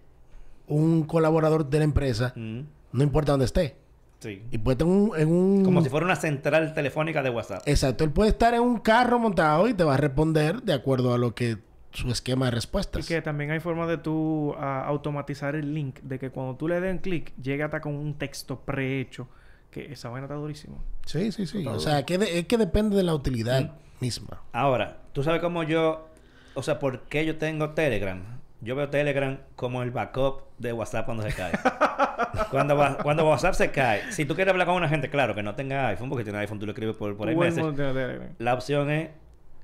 [0.69, 2.61] un colaborador de la empresa, Mm,
[2.93, 3.77] no importa dónde esté.
[4.19, 4.43] sí.
[4.51, 7.63] Y puede estar en un, en un- Como si fuera una central telefónica de WhatsApp.
[7.67, 11.15] Exacto, él puede estar en un carro montado y te va a responder de acuerdo
[11.15, 11.59] a lo que
[11.93, 13.07] su esquema de Y respuestas.
[13.07, 16.81] que también hay forma de tú ah, automatizar el link, de que cuando tú le
[16.81, 19.29] den clic, llegue hasta con un texto prehecho.
[19.71, 20.77] Que esa vaina está durísima.
[21.05, 21.59] Sí, sí, sí.
[21.59, 23.71] Está O sea, que de- es que depende de la utilidad Mm.
[24.01, 24.43] misma.
[24.53, 26.09] Ahora, tú sabes cómo yo,
[26.57, 28.23] o sea, por qué yo tengo Telegram.
[28.63, 31.53] Yo veo Telegram como el backup de WhatsApp cuando se cae.
[32.51, 35.43] cuando, wa- cuando WhatsApp se cae, si tú quieres hablar con una gente, claro, que
[35.43, 38.21] no tenga iPhone, porque si tiene iPhone tú lo escribes por, por iMessage.
[38.39, 39.11] La opción es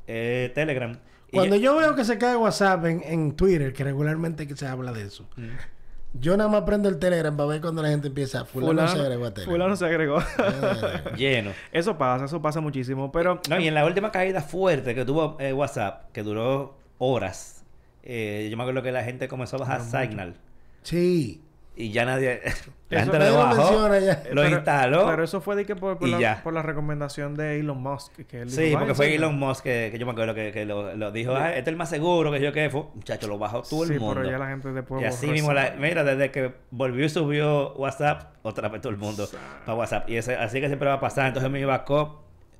[0.06, 0.98] eh, Telegram.
[1.32, 4.66] Cuando yo- yo veo que se cae WhatsApp en, en Twitter, que regularmente que se
[4.66, 5.48] habla de eso, Mm.
[6.20, 9.24] yo nada más prendo el Telegram para ver cuando la gente empieza, fulano, se agregó
[9.24, 9.54] a Telegram.
[9.54, 10.18] fulano se agregó.
[10.18, 11.52] Ah, lleno.
[11.72, 13.10] eso pasa, eso pasa muchísimo.
[13.10, 17.64] Pero No, y en la última caída fuerte que tuvo eh, WhatsApp, que duró horas,
[18.04, 20.34] eh, yo me acuerdo que la gente comenzó a bajar Signal.
[20.82, 21.42] sí.
[21.74, 22.42] Y ya nadie.
[22.90, 23.98] la Eso gente nadie lo bajó.
[23.98, 24.22] ya.
[24.30, 25.06] Lo pero- instaló.
[25.06, 26.42] Pero eso fue de que por, por la, ya.
[26.44, 28.12] por la recomendación de Elon Musk.
[28.26, 30.34] Que él Sí, dijo, porque "Ay, fue sí, Elon Musk que, que yo me acuerdo
[30.34, 32.82] que, que lo, lo dijo, ah, este es el más seguro que yo que fue.
[32.94, 34.16] Muchacho, lo bajó todo Sí, el mundo.
[34.16, 37.72] pero ya la gente después y así mismo, la- mira, desde que volvió y subió
[37.72, 39.26] WhatsApp, otra vez todo el mundo
[39.64, 40.10] para WhatsApp.
[40.10, 41.28] Y ese- así que siempre va a pasar.
[41.28, 42.18] Entonces mi backup,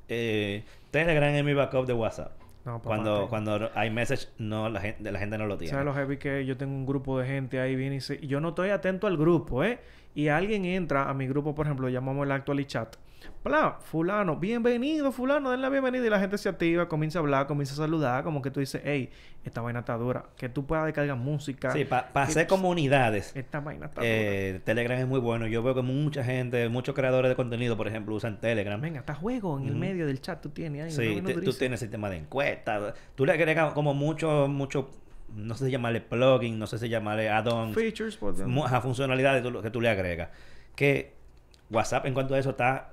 [0.08, 2.32] eh, Telegram es mi backup de WhatsApp.
[2.64, 5.70] No, papá, cuando, cuando hay message, no, la gente, la gente no lo tiene.
[5.70, 8.24] ¿Sabes lo heavy que yo tengo un grupo de gente ahí viene y se...
[8.24, 9.80] yo no estoy atento al grupo, ¿eh?
[10.14, 12.96] Y alguien entra a mi grupo, por ejemplo, llamamos el actual chat.
[13.44, 17.46] Bla, fulano, bienvenido, fulano, den la bienvenida y la gente se activa, comienza a hablar,
[17.46, 19.10] comienza a saludar, como que tú dices, hey,
[19.44, 21.72] esta vaina está dura, que tú puedas descargar música.
[21.72, 23.34] Sí, para que- hacer comunidades.
[23.34, 25.46] Esta vaina está eh, Telegram es muy bueno.
[25.46, 28.76] Yo veo que mucha gente, muchos creadores de contenido, por ejemplo, usan Telegram.
[28.78, 28.88] dura.
[28.88, 30.90] Venga, está juego en el medio del chat, tú tienes ahí.
[30.90, 32.94] Sí, te- tú tienes sistema de encuestas.
[33.14, 34.90] Tú le agregas como mucho, mucho,
[35.34, 39.42] no sé si llamarle plugin, no sé si llamarle add-ons, Features, pues, mu- ajá, funcionalidades
[39.42, 40.28] que tú le agregas.
[40.76, 41.14] Que
[41.70, 42.91] WhatsApp en cuanto a eso está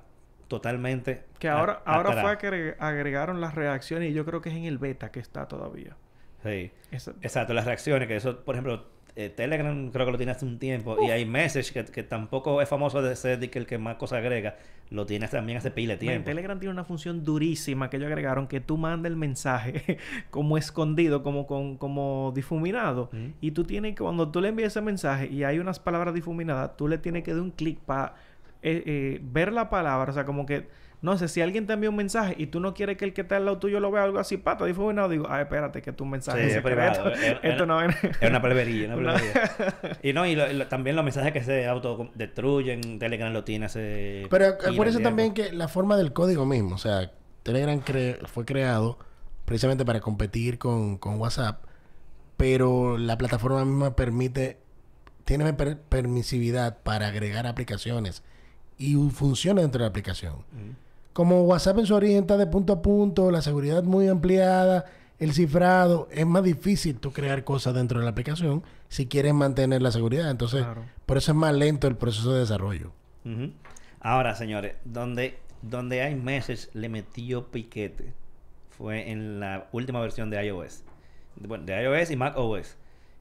[0.50, 1.22] totalmente...
[1.38, 2.24] que ahora, ahora atrás.
[2.24, 5.20] fue que agre- agregaron las reacciones y yo creo que es en el beta que
[5.20, 5.96] está todavía.
[6.42, 6.72] Sí.
[6.90, 8.84] Exacto, las reacciones, que eso, por ejemplo,
[9.14, 10.96] eh, Telegram creo que lo tiene hace un tiempo.
[11.06, 13.96] Y hay Message, que, que tampoco es famoso de ser de que el que más
[13.96, 14.56] cosas agrega,
[14.90, 16.24] lo tiene también hace de Men, tiempo.
[16.26, 19.98] Telegram tiene una función durísima que ellos agregaron que tú mandas el mensaje
[20.30, 23.08] como escondido, como con, como difuminado.
[23.40, 26.76] Y tú tienes que, cuando tú le envías ese mensaje y hay unas palabras difuminadas,
[26.76, 28.14] tú le tienes que dar un clic para
[28.62, 30.10] ver la palabra.
[30.10, 30.68] O sea, como que,
[31.02, 33.22] no sé, si alguien te envía un mensaje y tú no quieres que el que
[33.22, 36.04] está al lado tuyo lo vea algo así, pata, difuminado, digo, ah, espérate, que tu
[36.04, 37.10] mensaje Sí, es privado.
[37.42, 37.96] Esto no es...
[38.20, 39.14] Es una plebería, una
[40.02, 43.66] y no, y lo- y lo- también los mensajes que se autodestruyen, Telegram lo tiene
[43.66, 44.26] hace...
[44.30, 47.10] Pero eh, por eso también que la forma del código mismo, o sea,
[47.42, 48.98] Telegram cre- fue creado
[49.46, 51.64] precisamente para competir con, con WhatsApp,
[52.36, 54.58] pero la plataforma misma permite,
[55.24, 58.22] tiene per- permisividad para agregar aplicaciones
[58.80, 60.34] y funciona dentro de la aplicación.
[61.12, 64.86] Como WhatsApp en su origen está de punto a punto, la seguridad muy ampliada,
[65.18, 69.82] el cifrado, es más difícil tú crear cosas dentro de la aplicación si quieres mantener
[69.82, 70.30] la seguridad.
[70.30, 70.82] Entonces, Claro.
[71.04, 72.90] por eso es más lento el proceso de desarrollo.
[74.00, 78.14] Ahora, señores, donde, donde hay Message le metió piquete
[78.70, 80.84] fue en la última versión de iOS.
[81.36, 82.76] Bueno, de iOS y Mac OS.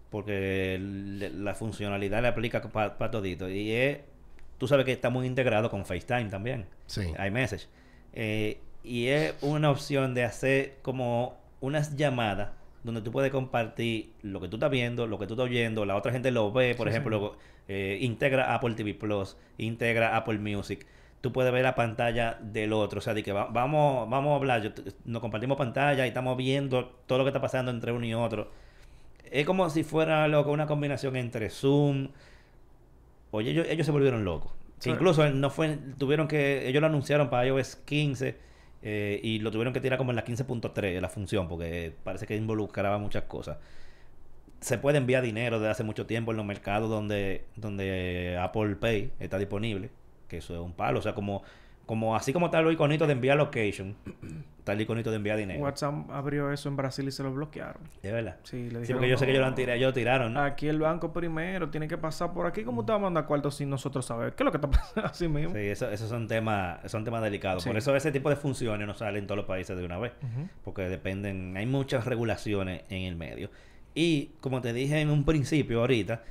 [0.10, 3.50] Porque la funcionalidad le aplica para todito.
[3.50, 4.00] Y es,
[4.60, 6.68] tú sabes que está muy integrado con FaceTime también.
[6.86, 7.12] Sí.
[7.26, 7.68] iMessage.
[8.14, 12.50] Eh, y es una opción de hacer como unas llamadas
[12.84, 15.96] donde tú puedes compartir lo que tú estás viendo, lo que tú estás oyendo, la
[15.98, 17.36] otra gente lo ve, por Sí, ejemplo,
[17.68, 20.86] eh, integra Apple TV Plus, integra Apple Music.
[21.20, 24.36] Tú puedes ver la pantalla del otro, o sea, de que va- vamos, vamos a
[24.38, 24.70] hablar, yo
[25.04, 28.50] nos compartimos pantalla y estamos viendo todo lo que está pasando entre uno y otro.
[29.30, 32.08] Es como si fuera loco, una combinación entre Zoom.
[33.32, 34.52] Oye, ellos, ellos se volvieron locos.
[34.86, 38.38] Incluso no fue, tuvieron que, ellos lo anunciaron para iOS 15
[38.82, 42.36] eh, y lo tuvieron que tirar como en la 15.3 la función porque parece que
[42.36, 43.58] involucraba muchas cosas.
[44.62, 49.12] Se puede enviar dinero desde hace mucho tiempo en los mercados donde, donde Apple Pay
[49.20, 49.90] está disponible,
[50.28, 51.44] que eso es un palo, o sea, como,
[51.90, 53.96] como así como está el iconito de enviar location,
[54.60, 55.60] está el iconito de enviar dinero.
[55.60, 57.82] WhatsApp abrió eso en Brasil y se lo bloquearon.
[58.04, 58.38] Es verdad.
[58.44, 59.94] Sí, le Sí, dijeron, porque yo sé que ellos lo han "No, tirado, ellos lo
[59.96, 60.34] tiraron.
[60.36, 60.42] ¿no?
[60.44, 62.64] Aquí el banco primero tiene que pasar por aquí.
[62.64, 64.34] ¿Cómo te va a mandar cuartos sin nosotros saber?
[64.36, 65.56] ¿Qué es lo que está pasando así mismo?
[65.56, 67.64] Sí, eso- esos son temas, son temas delicados.
[67.64, 67.70] Sí.
[67.70, 70.12] Por eso ese tipo de funciones no salen en todos los países de una vez.
[70.64, 73.50] Porque dependen, hay muchas regulaciones en el medio.
[73.96, 76.22] Y como te dije en un principio ahorita,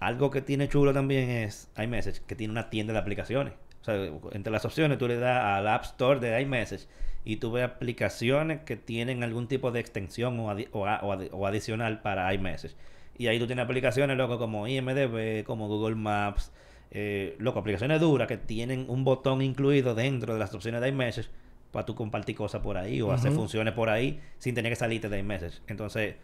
[0.00, 3.54] algo que tiene chulo también es iMessage, que tiene una tienda de aplicaciones.
[3.84, 3.96] O sea,
[4.32, 6.86] entre las opciones tú le das al App Store de iMessage
[7.22, 11.28] y tú ves aplicaciones que tienen algún tipo de extensión o, adi- o o adi-
[11.32, 12.74] o adicional para iMessage.
[13.18, 16.50] Y ahí tú tienes aplicaciones, loco, como IMDB, como Google Maps,
[16.90, 21.28] eh, loco, aplicaciones duras que tienen un botón incluido dentro de las opciones de iMessage
[21.70, 25.10] para tú compartir cosas por ahí o hacer funciones por ahí sin tener que salirte
[25.10, 25.60] de iMessage.
[25.66, 26.14] Entonces,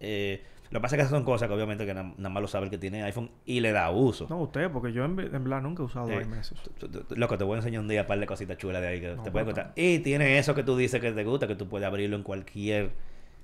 [0.00, 2.40] eh, lo que pasa es que esas son cosas que obviamente que na- nada más
[2.40, 4.26] lo sabe el que tiene iPhone y le da uso.
[4.30, 6.60] No, usted, porque yo en, ve- en verdad nunca he usado Eh, iMessage.
[6.78, 9.00] Tú- Loco, te voy a enseñar un día un par de cositas chulas de ahí
[9.00, 9.72] que te puede gustar.
[9.76, 12.92] Y tiene eso que tú dices que te gusta, que tú puedes abrirlo en cualquier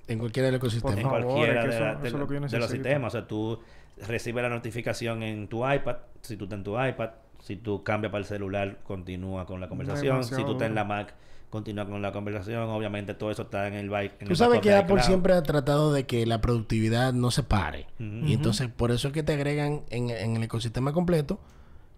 [0.08, 1.00] En cualquiera del Por ecosistema.
[1.00, 3.14] en cualquiera de, de de los sistemas.
[3.14, 3.58] O sea, tú
[4.06, 7.10] recibes la notificación en tu iPad, si tú estás en tu iPad,
[7.40, 10.22] si tú cambias para el celular, continúa con la conversación.
[10.22, 10.84] Si tú estás en la.
[10.84, 11.14] Mac,
[11.51, 12.62] continúa con la conversación.
[12.68, 14.22] Obviamente todo eso está en el bike.
[14.22, 17.86] en Tú sabes que Apple siempre ha tratado de que la productividad no se pare.
[17.99, 21.38] Y entonces por eso es que te agregan en, en el ecosistema completo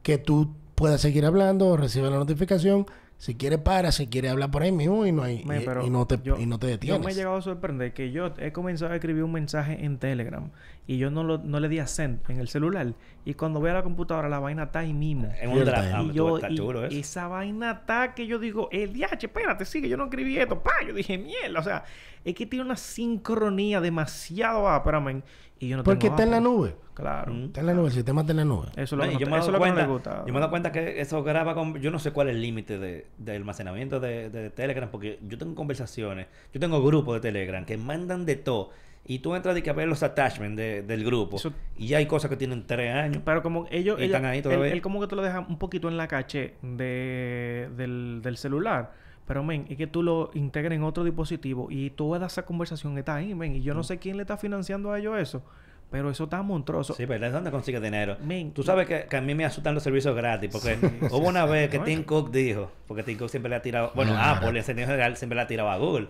[0.03, 2.87] que tú puedas seguir hablando, recibes la notificación.
[3.17, 6.07] Si quieres para, si quieres hablar por ahí mismo y no hay Me- y, no
[6.07, 7.05] te yo- y no te Yo detienes.
[7.05, 10.51] me he llegado a sorprender que yo he comenzado a escribir un mensaje en Telegram
[10.89, 12.93] y yo no, lo, no le di a send en el celular.
[13.25, 15.31] Y cuando voy a la computadora, la vaina está ahí mismo.
[15.41, 15.89] En un draft.
[15.95, 16.03] ¿eh?
[16.05, 16.97] Y yo, está y chulo eso.
[16.99, 20.73] esa vaina está que yo digo, el DH, espérate, sigue, yo no escribí esto, pa,
[20.85, 21.85] yo dije, mierda, o sea,
[22.25, 25.23] es que tiene una sincronía demasiado ápera, men,
[25.61, 26.75] y yo no Porque tengo está en la nube.
[26.95, 27.33] Claro.
[27.33, 27.45] Mm.
[27.45, 28.67] Está en la nube, el sistema está en la nube.
[28.77, 29.83] Eso es lo No, que, no yo te- me he eso lo que no cuenta,
[29.83, 30.19] le gusta.
[30.27, 31.75] yo me he dado cuenta que eso graba con...
[31.81, 35.37] Yo no sé cuál es el límite de, de almacenamiento de, de Telegram, porque yo
[35.39, 38.71] tengo conversaciones, yo tengo grupos de Telegram que mandan de todo,
[39.09, 42.07] y tú entras y que a ver los attachments de- del grupo, Eso- y hay
[42.07, 43.23] cosas que tienen tres años.
[43.25, 43.99] Pero como ellos...
[44.01, 44.73] Y están ahí él, todavía.
[44.73, 48.93] él como que te lo deja un poquito en la caché de, del, del celular.
[49.27, 53.17] Pero, men, es que tú lo integres en otro dispositivo y toda esa conversación está
[53.17, 53.57] ahí, men.
[53.57, 53.77] Y yo Mm.
[53.79, 55.43] no sé quién le está financiando a ellos eso.
[55.91, 56.93] Pero eso está monstruoso.
[56.93, 58.19] Sí, pero ¿de dónde consigue dinero?
[58.23, 61.27] Men, Tú sabes que, que a mí me asustan los servicios gratis, porque Sí, hubo
[61.29, 61.79] una sí, vez que.
[61.79, 64.15] Tim Cook dijo, porque Tim Cook siempre le ha tirado, bueno.
[64.19, 66.09] Apple en sentido general siempre le ha tirado a Google.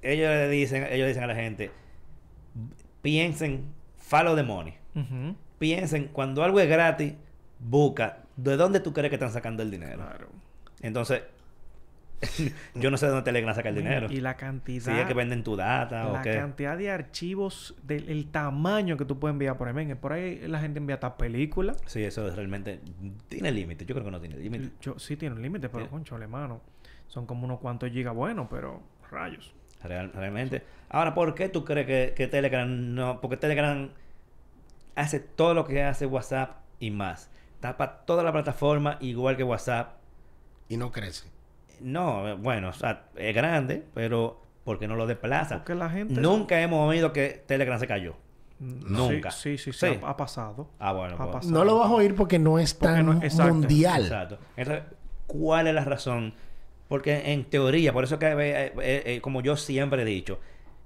[0.00, 1.70] Ellos le dicen, ellos dicen a la gente,
[3.02, 3.64] piensen,
[3.96, 4.74] follow the money.
[5.58, 7.14] Piensen, cuando algo es gratis,
[7.60, 9.96] busca, ¿de dónde tú crees que están sacando el dinero?
[9.96, 10.28] Claro.
[10.80, 11.22] Entonces,
[12.74, 14.06] yo no sé de dónde Telegram saca el dinero.
[14.10, 15.00] Y la Si cantidad...
[15.00, 19.18] es que venden tu data o la cantidad de archivos, del el tamaño que tú
[19.18, 19.94] puedes enviar por ahí.
[19.94, 21.78] Por ahí la gente envía hasta películas.
[21.86, 22.80] Sí, eso realmente
[23.28, 23.84] tiene límite.
[23.86, 24.70] Yo creo que no tiene límite.
[24.80, 25.90] Yo, sí tiene un límite, pero Sí.
[25.90, 26.60] concho, mano.
[27.08, 28.80] Son como unos cuantos gigas buenos, pero
[29.10, 29.52] rayos.
[29.84, 30.62] Real- realmente.
[30.88, 33.20] Ahora, ¿por qué tú crees que, que Telegram no?
[33.20, 33.90] Porque Telegram
[34.94, 37.30] hace todo lo que hace WhatsApp y más.
[37.60, 39.94] Tapa toda la plataforma igual que WhatsApp.
[40.68, 41.28] Y no crece.
[41.80, 45.56] No, bueno, o sea, es grande, pero porque no lo desplaza.
[45.58, 46.20] Porque la gente...
[46.20, 48.14] Nunca hemos oído que Telegram se cayó.
[48.60, 49.30] Mm, Nunca.
[49.32, 50.00] Sí, sí, sí, sí, Sí.
[50.04, 50.68] Ha, ha pasado.
[50.78, 51.52] Ah, bueno, Ha pues, pasado.
[51.52, 53.54] No lo vas a oír porque no es Porque tan no- exacto.
[53.54, 54.02] mundial.
[54.02, 54.38] Exacto.
[54.56, 54.84] Entonces,
[55.26, 56.34] ¿cuál es la razón?
[56.92, 58.34] Porque en teoría, por eso que, eh,
[58.82, 60.40] eh, eh, como yo siempre he dicho,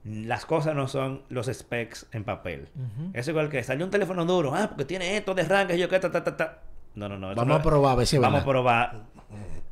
[0.04, 2.68] las cosas no son los specs en papel.
[2.76, 3.10] Ujú.
[3.12, 5.98] Es igual que salió un teléfono duro, ah, porque tiene esto de rango, yo que
[5.98, 6.62] ta, ta, ta, ta.
[6.94, 7.26] No, no, no.
[7.34, 9.02] Vamos no- a probar a ver si Vamos a probar.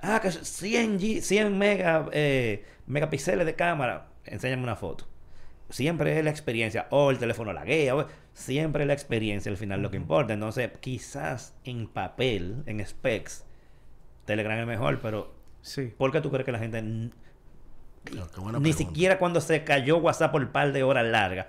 [0.02, 4.08] Ah, que 100, G, 100 mega, eh, megapíxeles de cámara.
[4.24, 5.04] Enséñame una foto.
[5.70, 6.88] Siempre es la experiencia.
[6.90, 7.94] O el teléfono laguea.
[7.94, 10.34] o- Siempre es la experiencia al final lo que importa.
[10.34, 13.44] Entonces, quizás en papel, en specs,
[14.24, 15.32] Telegram es mejor, pero
[15.64, 15.92] Sí.
[15.96, 17.10] ¿por qué tú crees que la gente n-
[18.14, 18.76] No, qué buena ni pregunta.
[18.78, 21.46] siquiera cuando se cayó WhatsApp por un par de horas largas?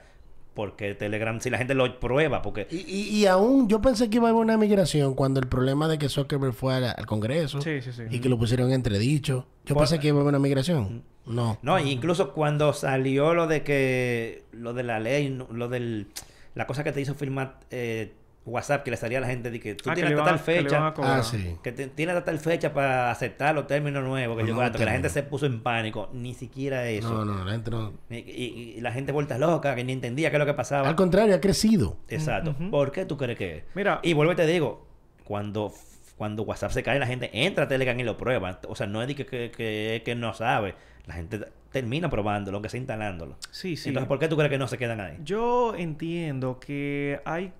[0.54, 4.16] Porque Telegram, si la gente lo prueba, porque Y, y, y aún yo pensé que
[4.18, 7.60] iba a haber una migración cuando el problema de que Zuckerberg fue al, al Congreso
[7.62, 8.04] Sí, sí, sí.
[8.10, 9.48] y que lo pusieron en entredicho.
[9.66, 11.04] Yo Por- pensé que iba a haber una migración.
[11.26, 11.58] No.
[11.62, 16.08] No, y incluso cuando salió lo de que lo de la ley, no- lo del
[16.54, 18.14] la cosa que te hizo firmar eh,
[18.46, 20.32] WhatsApp que le salía a la gente de que tú Ah, que tienes le hasta
[20.32, 21.20] van tal que fecha, cobrar.
[21.20, 21.56] Ah, sí.
[21.64, 24.72] que te- tienes hasta tal fecha para aceptar los términos nuevos que No, llegó no,
[24.72, 27.10] que la gente se puso en pánico, ni siquiera eso.
[27.10, 27.94] No, no, la gente no.
[28.10, 30.88] Y, y- y la gente vuelta loca, que ni entendía qué es lo que pasaba.
[30.88, 31.98] Al contrario, ha crecido.
[32.08, 32.56] Exacto.
[32.70, 33.64] ¿Por qué tú crees que es?
[33.74, 34.00] Mira.
[34.04, 34.86] Y vuelvo y te digo,
[35.24, 35.74] cuando
[36.18, 38.62] cuando WhatsApp se cae, la gente entra a Telegram y lo prueba.
[38.70, 40.74] O sea, no es de que, que, que, que no sabe.
[41.08, 41.42] La gente
[41.74, 43.36] termina probándolo, que sea instalándolo.
[43.52, 43.90] Sí, sí.
[43.90, 45.18] Entonces, ¿por qué tú crees que no se quedan ahí?
[45.26, 47.52] Yo entiendo que hay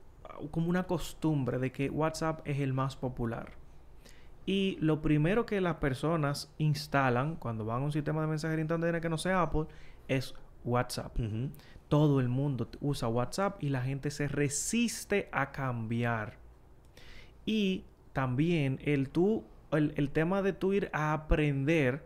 [0.52, 3.54] como una costumbre de que WhatsApp es el más popular.
[4.46, 9.02] Y lo primero que las personas instalan cuando van a un sistema de mensajería instantánea
[9.02, 9.66] que no sea Apple
[10.08, 11.18] es WhatsApp.
[11.88, 16.38] Todo el mundo usa WhatsApp y la gente se resiste a cambiar.
[17.46, 22.04] Y también el tú, el, el tema de tú ir a aprender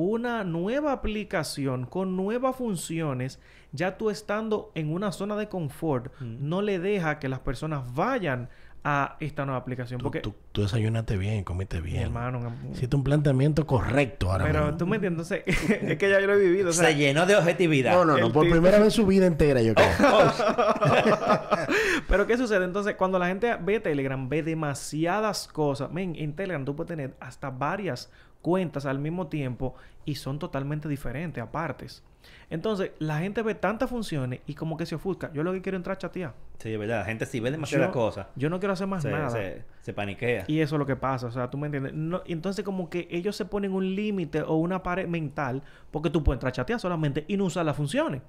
[0.00, 3.38] una nueva aplicación con nuevas funciones,
[3.72, 6.48] ya tú estando en una zona de confort, Mm.
[6.48, 8.48] no le deja que las personas vayan
[8.82, 9.98] a esta nueva aplicación.
[9.98, 12.04] Tú, Porque, tú, tú desayunaste bien, comiste mi bien.
[12.04, 14.78] hermano, Hiciste un planteamiento correcto ahora pero mismo.
[14.78, 16.70] tú me entiendes, Entonces, es que ya yo lo he vivido.
[16.70, 17.92] o sea, se llenó de objetividad.
[17.92, 18.32] No, no, no.
[18.32, 19.86] Por primera vez en su vida entera, yo creo.
[22.08, 22.64] Pero ¿qué sucede?
[22.64, 25.90] Entonces, cuando la gente ve Telegram, ve demasiadas cosas.
[25.92, 28.10] Men, en Telegram tú puedes tener hasta varias
[28.42, 29.74] cuentas al mismo tiempo
[30.04, 32.02] y son totalmente diferentes, apartes.
[32.50, 35.32] Entonces, la gente ve tantas funciones y como que se ofusca.
[35.32, 36.34] Yo lo que quiero es entrar a chatear.
[36.58, 36.98] Sí, es verdad.
[37.00, 39.30] La gente si ve demasiadas Yo- cosas, Yo no quiero hacer más se, nada.
[39.30, 40.44] se, se paniquea.
[40.46, 41.94] Y eso es lo que pasa, o sea, tú me entiendes.
[41.94, 46.22] No, entonces, como que ellos se ponen un límite o una pared mental porque tú
[46.22, 48.20] puedes entrar a chatear solamente y no usar las funciones.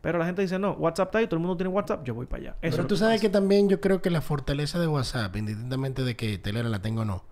[0.00, 2.26] Pero la gente dice, no, WhatsApp está ahí, todo el mundo tiene WhatsApp, yo voy
[2.26, 2.50] para allá.
[2.60, 3.22] Eso es Pero tú que sabes pasa.
[3.22, 7.02] que también yo creo que la fortaleza de WhatsApp, indistintamente de que Telegram la tenga
[7.02, 7.24] o no,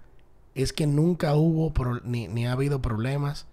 [0.55, 3.47] es que nunca hubo pro- ni, ni ha habido problemas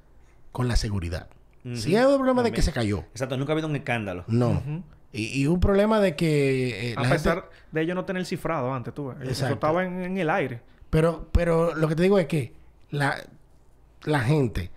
[0.52, 1.28] con la seguridad.
[1.66, 1.76] Ujú.
[1.78, 3.00] Sí ha habido problemas de que se cayó.
[3.12, 4.24] Exacto, nunca ha habido un escándalo.
[4.28, 4.62] No.
[5.14, 8.26] Y, y un problema de que eh, A la gente- pesar de ellos no tener
[8.26, 9.18] cifrado antes, tú ves.
[9.22, 9.54] Eso Exacto.
[9.56, 10.62] estaba en, en el aire.
[10.90, 12.54] Pero, pero lo que te digo es que
[12.92, 13.16] la,
[14.04, 14.72] la gente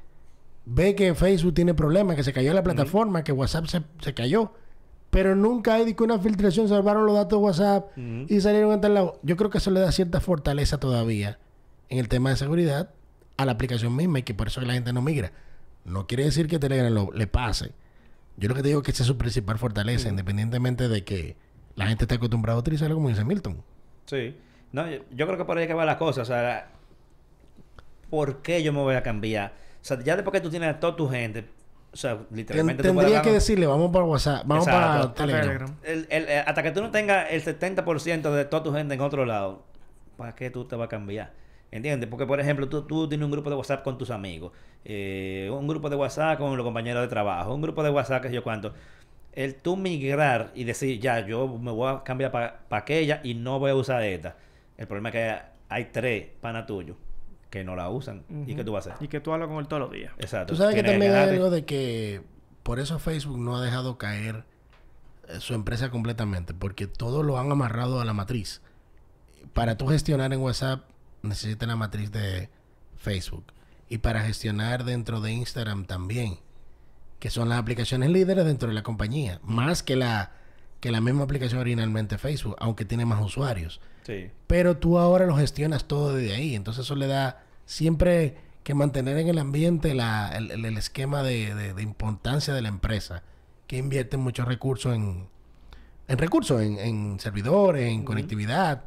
[0.64, 4.53] ve que Facebook tiene problemas, que se cayó la plataforma, que WhatsApp se, se cayó.
[5.11, 9.20] Pero nunca hay una filtración salvaron los datos de WhatsApp y salieron a tal lado.
[9.22, 11.39] Yo creo que eso le da cierta fortaleza todavía
[11.95, 12.90] en el tema de seguridad
[13.36, 15.32] a la aplicación misma y que por eso que la gente no migra.
[15.84, 17.72] No quiere decir que Telegram lo- le pase.
[18.36, 21.36] Yo lo que te digo es que esa es su principal fortaleza, independientemente de que
[21.76, 23.62] la gente esté acostumbrada a utilizarlo como dice Milton.
[24.07, 24.36] Sí.
[24.72, 26.22] No, yo, yo creo que por ahí que va la cosa.
[26.22, 26.68] O sea,
[28.11, 29.53] ¿por qué yo me voy a cambiar?
[29.82, 31.45] O sea, ya después que tú tienes a toda tu gente,
[31.92, 35.14] o sea, Ten- literalmente puedes tendría que decirle, vamos para WhatsApp, vamos Exacto.
[35.14, 35.42] para Telegram.
[35.42, 35.74] Telegram.
[35.84, 39.01] el- el- eh, hasta que tú no tengas el 70% de toda tu gente en
[39.01, 39.62] otro lado,
[40.16, 41.32] ¿para qué tú te vas a cambiar?
[41.75, 42.09] ¿Entiendes?
[42.09, 44.53] Porque, por ejemplo, tú, tú tienes un grupo de WhatsApp con tus amigos,
[44.85, 48.29] eh, un grupo de WhatsApp con los compañeros de trabajo, un grupo de WhatsApp, que
[48.29, 48.72] sé yo cuánto.
[49.33, 53.59] El tú migrar y decir, ya, yo me voy a cambiar para aquella y no
[53.59, 54.37] voy a usar esta.
[54.79, 55.37] El problema es que
[55.68, 56.97] hay tres panas tuyos
[57.51, 58.22] que no la usan.
[58.47, 59.05] ¿Y qué tú vas a hacer?
[59.05, 60.12] Y que tú hablas con él todos los días.
[60.18, 60.53] Exacto.
[60.53, 62.22] Tú sabes que también hay algo de que
[62.62, 64.45] por eso Facebook no ha dejado caer
[65.27, 68.62] eh, su empresa completamente, porque todo lo han amarrado a la matriz.
[69.53, 70.93] Para tú gestionar en WhatsApp
[71.25, 72.49] necesitas la matriz de
[72.97, 73.45] Facebook
[73.89, 76.39] y para gestionar dentro de Instagram también,
[77.18, 80.33] que son las aplicaciones líderes dentro de la compañía, más que la
[80.81, 83.81] que la misma aplicación originalmente Facebook, aunque tiene más usuarios.
[84.07, 84.31] Sí.
[84.47, 86.55] Pero tú ahora lo gestionas todo desde ahí.
[86.55, 91.55] Entonces eso le da siempre que mantener en el ambiente la- el, el- esquema de,
[91.55, 93.22] de- de importancia de la empresa,
[93.66, 95.27] que invierte muchos recursos en,
[96.07, 98.85] en recursos, en, en servidores, en conectividad,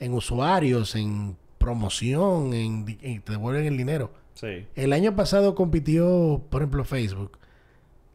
[0.00, 4.12] en usuarios, en promoción, en, y te devuelven el dinero.
[4.34, 4.66] Sí.
[4.76, 7.38] El año pasado compitió, por ejemplo, Facebook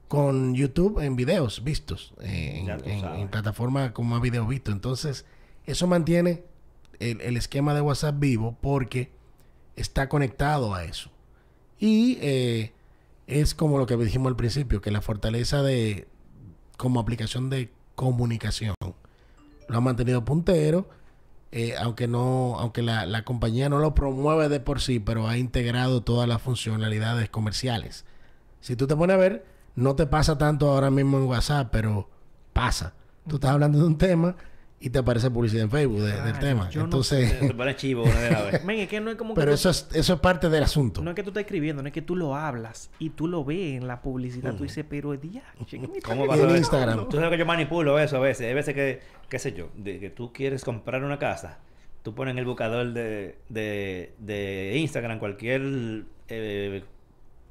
[0.08, 4.74] con YouTube en videos vistos, eh, en, en- en plataformas con más videos vistos.
[4.74, 5.26] Entonces,
[5.66, 6.44] eso mantiene
[7.00, 9.12] el, el esquema de WhatsApp vivo porque
[9.76, 11.10] está conectado a eso.
[11.80, 12.72] Y eh,
[13.28, 16.08] es como lo que dijimos al principio, que la fortaleza de
[16.78, 18.76] como aplicación de comunicación
[19.68, 20.88] lo ha mantenido puntero.
[21.56, 25.38] Eh, aunque no, aunque la, la compañía no lo promueve de por sí, pero ha
[25.38, 28.06] integrado todas las funcionalidades comerciales.
[28.60, 29.46] Si tú te pones a ver,
[29.76, 32.10] no te pasa tanto ahora mismo en WhatsApp, pero
[32.54, 32.96] pasa.
[33.28, 34.36] Tú estás hablando de un tema
[34.86, 36.70] y te aparece publicidad en Facebook de- del tema.
[36.70, 38.64] yo no Entonces, Se pone chivo una de la vez.
[38.66, 40.64] Men, es que no es como que pero tú- eso es, eso es parte del
[40.64, 41.02] asunto.
[41.02, 43.46] no es que tú estás escribiendo, no es que tú lo hablas y tú lo
[43.46, 44.54] ves en la publicidad.
[44.56, 45.44] Tú dices, pero día.
[46.04, 46.58] ¿Cómo Y vas a en ver?
[46.58, 47.08] Instagram.
[47.10, 48.48] Tú sabes que yo manipulo eso a veces.
[48.48, 51.60] Hay veces que, qué sé yo, de que tú quieres comprar una casa.
[52.02, 55.62] Tú pones en el buscador de, de, de Instagram cualquier...
[56.28, 56.84] Eh,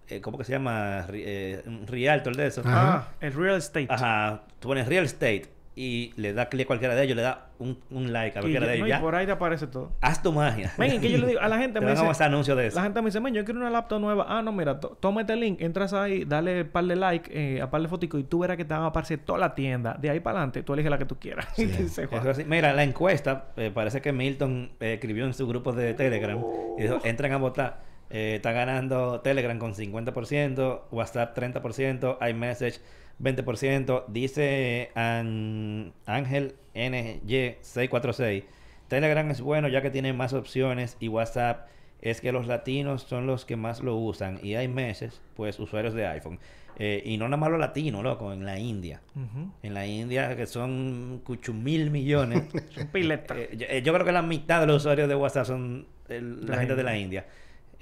[0.09, 1.07] eh, ¿Cómo que se llama?
[1.13, 2.61] Eh, Realtor de eso.
[2.63, 2.97] Ajá.
[2.97, 3.87] Ah, el real estate.
[3.89, 4.43] Ajá.
[4.61, 7.79] Tú pones real estate y le da clic a cualquiera de ellos, le da un,
[7.91, 8.99] un like a cualquiera de no, ellos.
[8.99, 9.93] y por ahí te aparece todo.
[10.03, 10.71] haz tu magia.
[10.77, 12.77] Que yo le digo a la gente Te me van a dice, anuncio de eso.
[12.77, 14.27] La gente me dice, men, yo quiero una laptop nueva.
[14.29, 17.71] Ah, no, mira, to- toma este link, entras ahí, dale par de like, eh, a
[17.71, 19.97] par de fotico y tú verás que te van a aparecer toda la tienda.
[19.99, 21.47] De ahí para adelante, tú eliges la que tú quieras.
[22.47, 26.39] Mira, la encuesta, eh, parece que Milton eh, escribió en su grupo de Telegram
[26.77, 27.92] y dijo, entren a votar.
[28.13, 32.81] Eh, está ganando Telegram con 50%, WhatsApp 30%, iMessage
[33.23, 34.05] 20%.
[34.09, 38.45] Dice Ángel NY646.
[38.89, 41.69] Telegram es bueno ya que tiene más opciones y WhatsApp
[42.01, 46.07] es que los latinos son los que más lo usan y iMessage, pues usuarios de
[46.07, 46.39] iPhone.
[46.79, 49.01] Eh, y no nada más los latinos, loco, en la India.
[49.63, 52.45] En la India, que son cucho mil millones.
[52.75, 53.37] Son piletas.
[53.39, 56.47] Eh, yo, eh, yo creo que la mitad de los usuarios de WhatsApp son el-
[56.47, 57.27] la la gente de la India.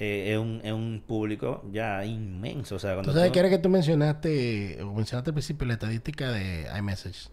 [0.02, 2.76] Eh, es, un, es un público ya inmenso.
[2.76, 5.66] O sea, cuando Tú sabes tú- que era que tú mencionaste, o mencionaste al principio
[5.66, 7.28] la estadística de iMessage.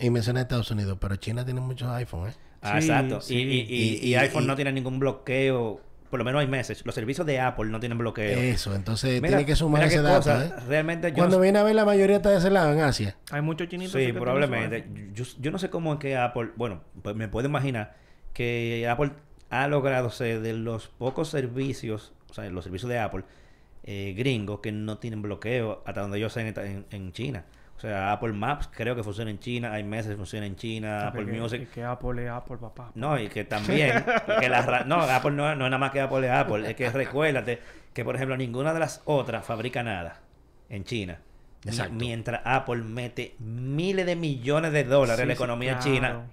[0.00, 2.38] Y mencionaste Estados Unidos, pero China tiene muchos iPhones, ¿eh?
[2.62, 3.20] Ah, Sí, exacto.
[3.20, 3.34] sí.
[3.36, 5.80] Y, y, y- Y- y y- iPhone y- no tiene ningún bloqueo.
[6.10, 6.82] Por lo menos iMessage.
[6.84, 8.38] Los servicios de Apple no tienen bloqueo.
[8.38, 10.52] Eso, entonces Mira- tiene que sumar ese dato, ¿eh?
[10.68, 13.16] Realmente yo Cuando no- viene a ver la mayoría está de ese lado, en Asia.
[13.32, 14.00] Hay muchos chinitos.
[14.00, 14.76] Sí, probablemente.
[14.76, 15.10] iPhone.
[15.14, 17.96] Yo, yo no sé cómo es que Apple, bueno, pues me puedo imaginar
[18.32, 19.10] que Apple
[19.50, 23.24] ha logrado ser de los pocos servicios, o sea, los servicios de Apple
[23.84, 27.44] eh, gringos que no tienen bloqueo hasta donde yo sé en, en- en China.
[27.76, 31.32] O sea, Apple Maps creo que funciona en China, iMessage funciona en China, Porque Apple
[31.34, 31.62] que- Music.
[31.62, 32.92] y que Apple es Apple, papá.
[32.94, 34.04] No, y que también,
[34.40, 36.76] que la ra- no, Apple no, no es nada más que Apple es Apple, es
[36.76, 37.60] que recuérdate
[37.92, 40.20] que, por ejemplo, ninguna de las otras fabrica nada
[40.70, 41.18] en China.
[41.66, 41.94] Exacto.
[41.94, 45.84] Mientras Apple mete miles de millones de dólares en la sí, economía claro.
[45.94, 46.26] china,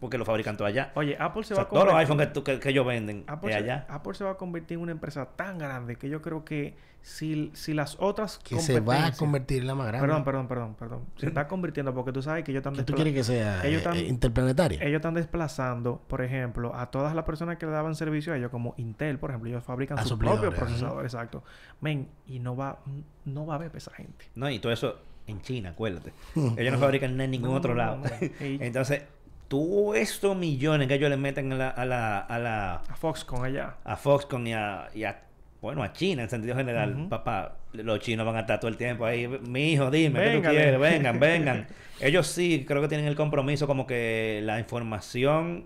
[0.00, 0.92] porque lo fabrican todo allá.
[0.94, 3.24] Oye, Apple se O va a todos los convertir- iPhones que, que, que ellos venden
[3.26, 3.86] Apple se, allá.
[3.88, 7.52] Apple se va a convertir en una empresa tan grande que yo creo que si,
[7.54, 10.06] si las otras Que se va a convertir en la más grande.
[10.06, 11.04] Perdón, perdón, perdón, perdón.
[11.16, 13.78] Se está convirtiendo porque tú sabes que ellos están, ¿Qué tú quieres que sea ellos
[13.78, 14.82] están- eh, interplanetaria?
[14.82, 18.50] ellos están desplazando, por ejemplo, a todas las personas que le daban servicio a ellos,
[18.50, 21.44] como Intel, por ejemplo, ellos fabrican A su propio procesador, exacto.
[21.80, 22.80] Men, y no va,
[23.24, 24.24] no va a haber para esa gente.
[24.34, 26.12] No, y todo eso en China, acuérdate.
[26.56, 27.98] ellos no fabrican nada en ningún No, otro no, lado.
[27.98, 28.04] no.
[28.40, 29.02] Entonces,
[29.48, 33.44] tú estos millones que ellos le meten a la, a la, a la A Foxconn
[33.44, 33.76] allá.
[33.84, 35.22] a Foxconn y a, y a-
[35.60, 39.04] bueno, a China en sentido general, papá, los chinos van a estar todo el tiempo
[39.04, 40.78] ahí, mi hijo, dime, ¿qué tú quieres?
[40.80, 41.66] Vengan, vengan.
[42.00, 45.64] Ellos sí, creo que tienen el compromiso como que la información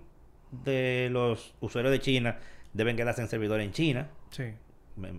[0.52, 2.38] de los usuarios de China
[2.72, 4.08] deben quedarse en servidor en China.
[4.30, 4.44] Sí.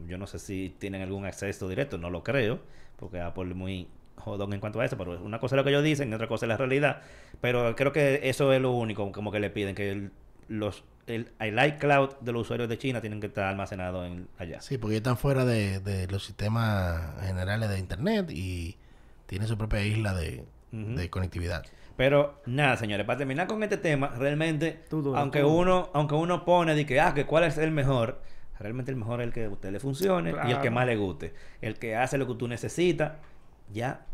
[0.07, 2.59] Yo no sé si tienen algún acceso directo, no lo creo,
[2.97, 3.88] porque Apple es muy
[4.22, 6.28] jodón en cuanto a eso, pero una cosa es lo que ellos dicen y otra
[6.28, 7.01] cosa es la realidad.
[7.41, 10.11] Pero creo que eso es lo único como que le piden, que el,
[10.47, 14.61] los, el, el iCloud de los usuarios de China tienen que estar almacenados en, allá.
[14.61, 18.78] Sí, porque están fuera de, de los sistemas generales de Internet y
[19.32, 20.45] tienen su propia isla de,
[21.09, 21.63] conectividad.
[21.95, 24.84] Pero nada, señores, para terminar con este tema, realmente,
[25.15, 28.22] aunque uno, aunque uno pone de que, ah, que cuál es el mejor,
[28.59, 30.97] realmente el mejor es el que a usted le funcione y el que más le
[30.97, 31.34] guste.
[31.61, 33.13] El que hace lo que tú necesitas,
[33.72, 34.05] ya,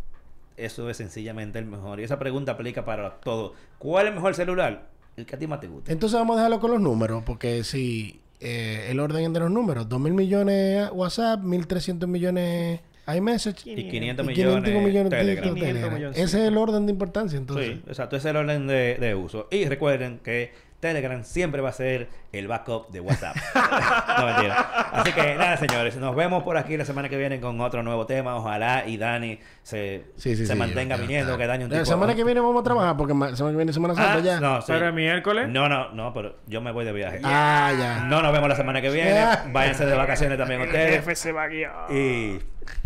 [0.57, 1.99] eso es sencillamente el mejor.
[1.99, 3.53] Y esa pregunta aplica para todo.
[3.79, 4.89] ¿Cuál es el mejor celular?
[5.15, 5.91] El que a ti más te guste.
[5.91, 9.87] Entonces vamos a dejarlo con los números, porque si eh, el orden de los números,
[9.87, 15.43] 2.000 millones WhatsApp, 1.300 millones iMessage Y 500 y millones, 500 millones de Telegram.
[15.55, 15.93] 500 Telegram.
[15.93, 16.37] millones, Ese sí.
[16.37, 17.67] es el orden de importancia, entonces.
[17.67, 19.47] Sí, exacto, ese es el orden de, de uso.
[19.49, 23.35] Y recuerden que Telegram siempre va a ser el backup de WhatsApp.
[24.19, 24.55] no mentira.
[24.93, 28.05] Así que nada, señores, nos vemos por aquí la semana que viene con otro nuevo
[28.05, 28.35] tema.
[28.35, 31.43] Ojalá y Dani se, Sí, sí, se sí, mantenga viniendo, está.
[31.43, 31.85] que Dani un La tipo...
[31.87, 34.19] semana que viene vamos a trabajar, porque ma- semana que viene es Semana Ah, Santa
[34.19, 34.39] ya.
[34.39, 34.67] no, sí.
[34.71, 35.49] Pero el miércoles.
[35.49, 37.21] No, no, no, pero yo me voy de viaje.
[37.23, 37.99] Ah, ya.
[38.05, 39.19] No nos vemos la semana que viene.
[39.51, 40.95] Váyanse de vacaciones también El ustedes.
[40.97, 41.91] jefe se va a guiar.
[41.91, 42.39] Y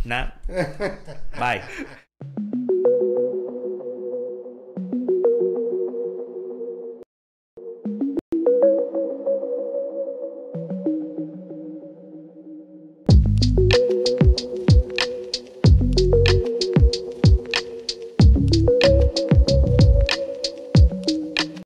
[0.05, 0.35] nada.
[1.37, 1.61] Bye.